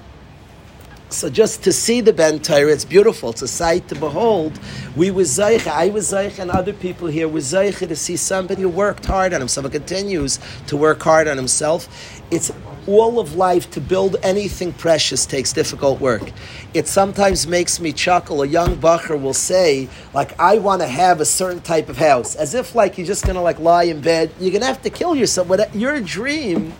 [1.10, 3.30] So just to see the Ben Torah, it's beautiful.
[3.30, 4.58] It's a sight to behold.
[4.94, 8.62] We were Zaycha, I was Zaycha, and other people here were Zaycha to see somebody
[8.62, 11.88] who worked hard on himself and continues to work hard on himself.
[12.30, 12.52] It's
[12.86, 16.30] all of life to build anything precious takes difficult work.
[16.74, 18.42] It sometimes makes me chuckle.
[18.42, 22.34] A young bacher will say, like, I want to have a certain type of house,
[22.34, 24.30] as if like you're just gonna like lie in bed.
[24.38, 25.48] You're gonna have to kill yourself.
[25.74, 26.74] Your dream,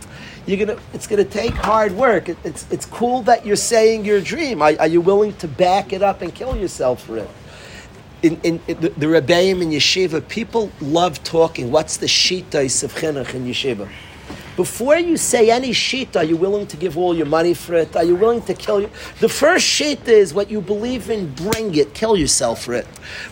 [0.49, 0.81] you're gonna.
[0.95, 2.31] It's gonna take hard work.
[2.31, 4.63] It, it's it's cool that you're saying your dream.
[4.63, 7.31] Are, are you willing to back it up and kill yourself for it?
[8.23, 11.71] In, in, in the, the Rebbeim in yeshiva, people love talking.
[11.71, 13.89] What's the shita of chinuch in yeshiva?
[14.59, 17.95] Before you say any shita, are you willing to give all your money for it?
[17.95, 18.91] Are you willing to kill you?
[19.21, 22.85] The first shita is what you believe in, bring it, kill yourself for it.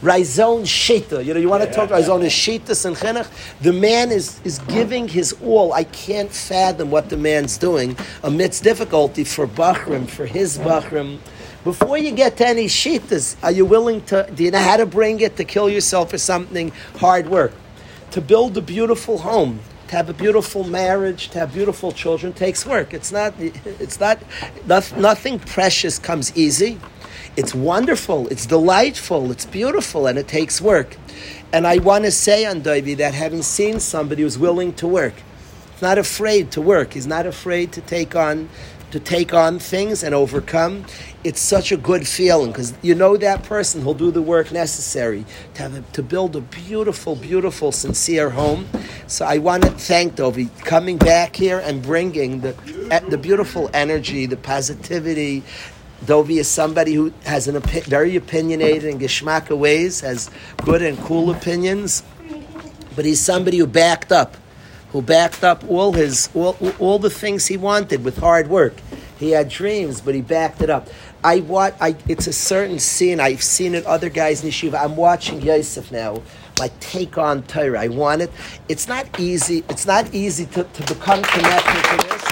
[0.03, 1.25] Raizon shita.
[1.25, 3.29] You know, you want to talk Raizon is shita and chinuch.
[3.61, 5.73] The man is, is giving his all.
[5.73, 11.19] I can't fathom what the man's doing amidst difficulty for Bachrim, for his Bachrim.
[11.65, 14.87] Before you get to any shitas, are you willing to, do you know how to
[14.87, 16.71] bring it, to kill yourself for something?
[16.99, 17.53] Hard work.
[18.13, 19.59] To build a beautiful home,
[19.89, 22.93] to have a beautiful marriage, to have beautiful children takes work.
[22.93, 24.19] It's not, it's not,
[24.97, 26.79] nothing precious comes easy.
[27.37, 30.97] It's wonderful, it's delightful, it's beautiful, and it takes work.
[31.53, 35.15] And I want to say on Doivi that having seen somebody who's willing to work,
[35.83, 38.49] not afraid to work, he's not afraid to take on
[38.97, 40.85] to take on things and overcome.
[41.23, 45.27] It's such a good feeling because you know that person who'll do the work necessary
[45.55, 48.67] to have a, to build a beautiful, beautiful, sincere home.
[49.07, 52.53] So I want to thank Dovi coming back here and bringing the
[53.11, 55.43] the beautiful energy, the positivity.
[56.07, 60.31] Dovi is somebody who has an opi- very opinionated and geschmacka ways, has
[60.65, 62.03] good and cool opinions,
[62.95, 64.37] but he's somebody who backed up
[64.93, 68.75] who backed up all his all, all the things he wanted with hard work.
[69.19, 70.89] He had dreams, but he backed it up.
[71.25, 71.75] I watch.
[71.81, 73.19] I, it's a certain scene.
[73.19, 73.85] I've seen it.
[73.87, 74.83] Other guys in yeshiva.
[74.83, 76.23] I'm watching Yosef now.
[76.59, 77.81] Like take on Torah.
[77.81, 78.31] I want it.
[78.69, 79.65] It's not easy.
[79.69, 82.25] It's not easy to, to become connected to this.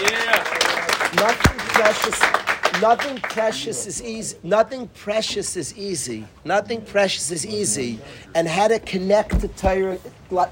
[0.00, 1.10] Yeah.
[1.16, 2.43] Nothing precious.
[2.80, 4.36] Nothing precious is easy.
[4.42, 6.26] Nothing precious is easy.
[6.44, 8.00] Nothing precious is easy.
[8.34, 9.98] And how to connect to Torah,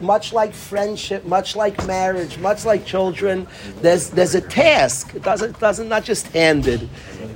[0.01, 3.49] much like friendship, much like marriage, much like children,
[3.81, 5.14] there's there's a task.
[5.14, 6.89] It doesn't doesn't not just handed.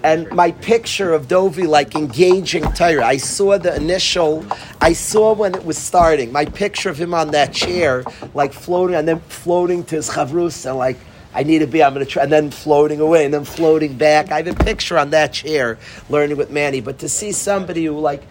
[0.04, 4.46] And my picture of Dovi like engaging Torah, I saw the initial.
[4.80, 6.30] I saw when it was starting.
[6.30, 10.64] My picture of him on that chair, like floating, and then floating to his chavrus,
[10.64, 10.96] and like
[11.36, 13.98] I need to be, I'm going to try, and then floating away, and then floating
[13.98, 14.32] back.
[14.32, 15.78] I have a picture on that chair
[16.08, 18.22] learning with Manny, but to see somebody who, like,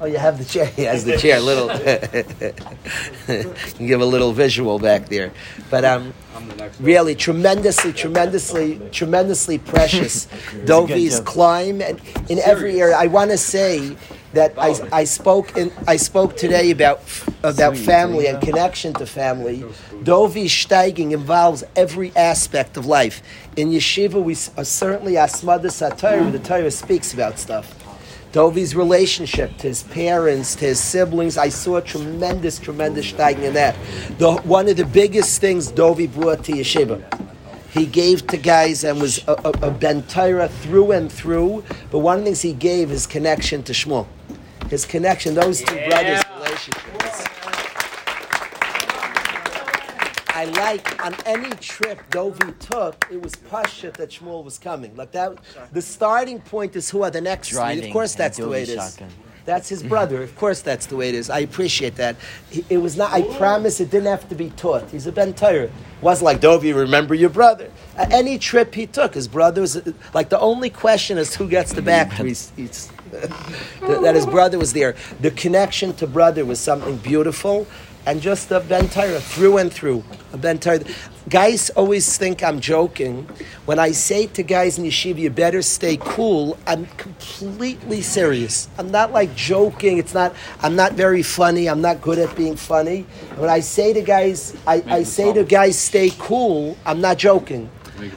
[0.00, 1.68] oh, you have the chair, he has the chair, little,
[3.76, 5.32] can give a little visual back there.
[5.70, 6.12] But um,
[6.80, 10.26] really, tremendously, tremendously, tremendously precious.
[10.64, 13.96] Dovi's climb, and in every area, I want to say,
[14.32, 17.02] that I, I spoke in, I spoke today about
[17.42, 19.60] about family and connection to family.
[20.02, 23.22] Dovi steiging involves every aspect of life.
[23.56, 27.78] In yeshiva, we uh, certainly asmada satayr, the Torah speaks about stuff.
[28.32, 33.54] Dovi's relationship to his parents, to his siblings, I saw a tremendous, tremendous steiging in
[33.54, 33.76] that.
[34.16, 37.02] The, one of the biggest things Dovi brought to Yeshiva.
[37.72, 41.64] He gave to guys and was a, a, a Ben Torah through and through.
[41.90, 44.06] But one of the things he gave is connection to Shmuel.
[44.72, 47.26] His connection, those two brothers' relationships.
[50.28, 54.96] I like on any trip Dovi took, it was Pasha that Shmuel was coming.
[54.96, 55.36] Like that,
[55.72, 57.86] the starting point is who are the next three.
[57.86, 58.92] Of course, that's the way it Dovi is.
[58.92, 59.10] shotgun.
[59.44, 60.22] That's his brother.
[60.22, 61.28] Of course, that's the way it is.
[61.28, 62.16] I appreciate that.
[62.70, 63.12] It was not.
[63.12, 64.88] I promise it didn't have to be taught.
[64.90, 65.68] He's a Ben Torah.
[66.00, 66.74] Wasn't like Dovi.
[66.74, 67.70] Remember your brother.
[67.98, 71.72] Any trip he took, his brother was uh, like the only question is who gets
[71.72, 72.12] the back.
[72.12, 74.96] He's, he's, that that his brother was there.
[75.20, 77.66] The connection to brother was something beautiful,
[78.06, 80.02] and just a Ben Torah through and through.
[80.32, 80.80] A Ben Torah.
[81.28, 83.28] Guys always think I'm joking
[83.64, 88.68] when I say to guys in yeshiva, "You better stay cool." I'm completely serious.
[88.76, 89.98] I'm not like joking.
[89.98, 90.34] It's not.
[90.62, 91.68] I'm not very funny.
[91.68, 93.06] I'm not good at being funny.
[93.36, 97.70] When I say to guys, I, I say to guys, "Stay cool." I'm not joking.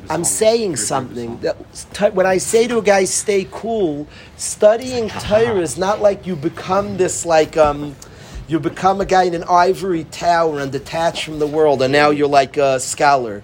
[0.09, 1.39] I'm saying something.
[1.39, 4.07] That, when I say to a guy, stay cool,
[4.38, 7.95] studying Torah is not like you become this, like, um,
[8.47, 12.11] you become a guy in an ivory tower and detached from the world, and now
[12.11, 13.41] you're like a scholar.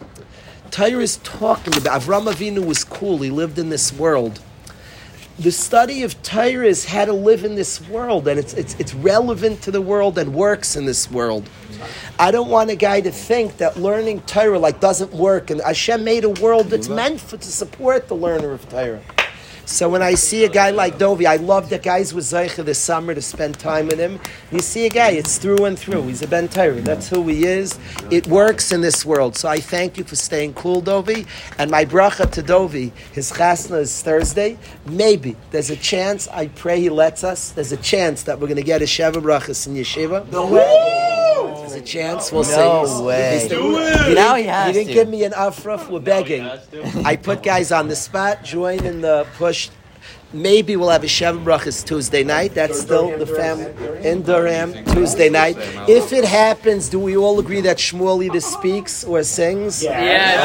[0.69, 4.39] Torah is talking about, Avram Avinu was cool, he lived in this world.
[5.39, 8.93] The study of Torah is how to live in this world, and it's, it's, it's
[8.93, 11.49] relevant to the world and works in this world.
[12.19, 16.03] I don't want a guy to think that learning Torah like doesn't work, and Hashem
[16.03, 19.01] made a world that's meant for to support the learner of Torah.
[19.65, 22.79] So when I see a guy like Dovi, I love that guys with Zeicha this
[22.79, 24.19] summer to spend time with him.
[24.51, 26.03] You see a guy, it's through and through.
[26.03, 26.81] He's a Ben Torah.
[26.81, 27.79] That's who he is.
[28.09, 29.35] It works in this world.
[29.35, 31.25] So I thank you for staying cool, Dovi.
[31.57, 34.57] And my bracha to Dovi, his chasna is Thursday.
[34.85, 36.27] Maybe there's a chance.
[36.27, 37.51] I pray he lets us.
[37.51, 40.29] There's a chance that we're going to get a Sheva brachas in yeshiva.
[40.31, 41.20] No way.
[41.35, 42.31] There's a chance.
[42.31, 42.55] We'll see.
[42.57, 43.37] No He's- way.
[43.39, 44.13] he's- Do it.
[44.15, 44.93] Now he has He didn't to.
[44.93, 45.89] give me an afraf.
[45.89, 46.47] We're begging.
[47.05, 48.43] I put guys on the spot.
[48.43, 49.69] Join in the push.
[50.33, 52.53] Maybe we'll have a Sheva Brachas Tuesday night.
[52.55, 53.73] That's still the family
[54.07, 55.57] in Durham Tuesday night.
[55.89, 59.81] If it happens, do we all agree that Shmuel either speaks or sings?
[59.81, 60.39] Keep it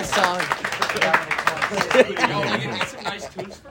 [0.00, 0.40] a song.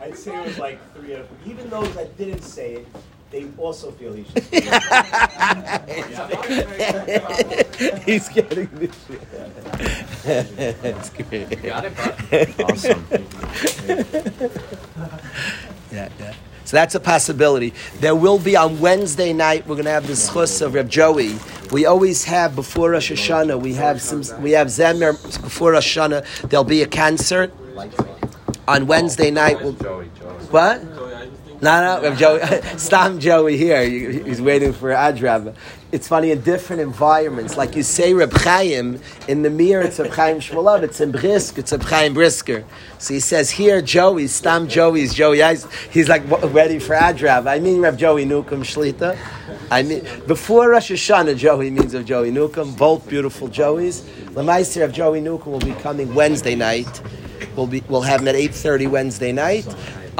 [0.02, 1.38] I'd say it was like three of them.
[1.46, 2.88] Even those that didn't say it,
[3.32, 4.44] they also feel he should.
[8.06, 9.22] He's getting this shit.
[10.84, 11.64] It's great.
[11.64, 12.16] Got it, bud.
[12.72, 13.06] Awesome.
[15.92, 16.34] Yeah, yeah.
[16.66, 17.74] So that's a possibility.
[18.00, 19.68] There will be on Wednesday night.
[19.68, 21.36] We're going to have the schus of Reb Joey.
[21.72, 23.60] We always have before Rosh Hashanah.
[23.62, 24.24] We have some.
[24.42, 25.12] We have Zemer
[25.42, 26.50] before Rosh Hashanah.
[26.50, 27.54] There'll be a concert
[28.68, 29.62] on Wednesday night.
[29.62, 30.30] We'll, Joey, Joey.
[30.52, 30.82] what?
[31.62, 32.78] No, no, Reb Joey.
[32.78, 33.84] Stop Joey here.
[33.88, 35.54] He's waiting for Adrab.
[35.92, 37.56] It's funny in different environments.
[37.56, 41.60] Like you say Reb Chaim, in the mirror it's Reb Chaim Shmulevitz, it's in Brisk,
[41.60, 42.66] it's Reb Chaim Brisker.
[42.98, 45.44] So he says here Joey, Stam Joey's Joey.
[45.92, 47.46] He's, like ready for Adrab.
[47.46, 49.16] I mean Reb Joey Newcomb Shlita.
[49.70, 52.74] I mean, before Rosh Hashanah, Joey means of Joey Newcomb.
[52.74, 54.04] Both beautiful Joeys.
[54.34, 57.02] The Meister of Joey Newcomb will be coming Wednesday night.
[57.56, 59.68] We'll, be, we'll have him at 8.30 Wednesday night.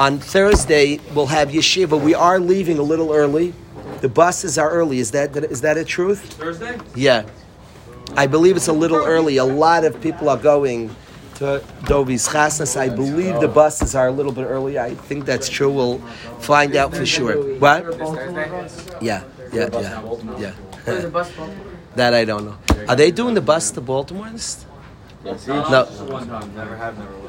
[0.02, 1.94] On Thursday, we'll have yeshiva.
[1.94, 3.54] We are leaving a little early.
[4.00, 4.98] The buses are early.
[4.98, 6.24] Is that is that a truth?
[6.32, 6.76] Thursday?
[6.96, 7.22] Yeah.
[8.16, 9.36] I believe it's a little early.
[9.36, 10.88] A lot of people are going
[11.36, 12.76] to Dovi's Chasnas.
[12.76, 14.76] I believe the buses are a little bit early.
[14.76, 15.70] I think that's true.
[15.70, 15.98] We'll
[16.40, 17.36] find out for sure.
[17.60, 17.84] What?
[19.00, 19.22] Yeah,
[19.52, 20.02] yeah, yeah,
[20.36, 20.54] yeah.
[21.94, 22.58] that I don't know.
[22.88, 24.32] Are they doing the bus to Baltimore?
[25.24, 25.84] This- No.
[26.08, 27.22] One time, never have, never will.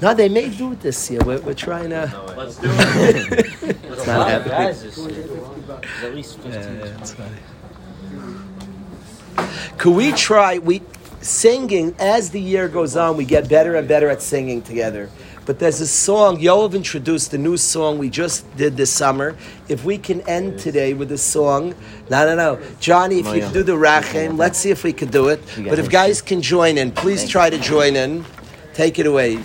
[0.00, 1.20] No, they may do it this year.
[1.24, 2.10] We're, we're trying to.
[2.36, 3.76] Let's do it.
[3.94, 4.50] It's not happening.
[4.58, 6.92] Guys, it's, it's at least 15.
[9.78, 10.58] Could we try?
[10.58, 10.82] We
[11.20, 15.10] singing as the year goes on, we get better and better at singing together.
[15.46, 19.36] But there's a song Yoav introduced a new song we just did this summer.
[19.68, 21.74] If we can end today with a song,
[22.08, 25.08] no, no, no, Johnny, if you can do the rachem, let's see if we can
[25.10, 25.42] do it.
[25.68, 28.24] But if guys can join in, please try to join in.
[28.72, 29.38] Take it away.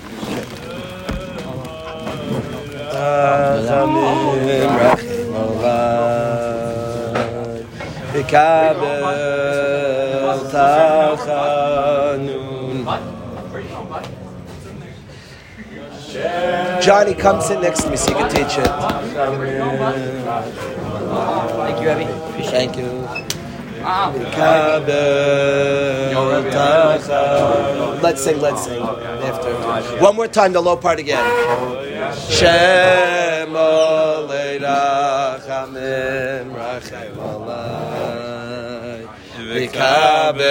[16.82, 18.68] Johnny, come sit next to me so you can teach it.
[21.58, 22.06] Thank you, Abby.
[22.46, 23.08] Thank you.
[28.02, 28.82] Let's sing, let's sing.
[28.82, 29.54] After.
[30.02, 31.24] One more time, the low part again.
[32.30, 33.50] Shem
[35.50, 37.16] Rachamim Rachem
[39.50, 40.50] V'kabel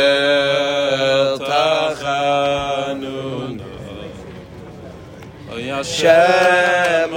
[1.39, 3.18] Tachanun
[5.69, 7.13] Shem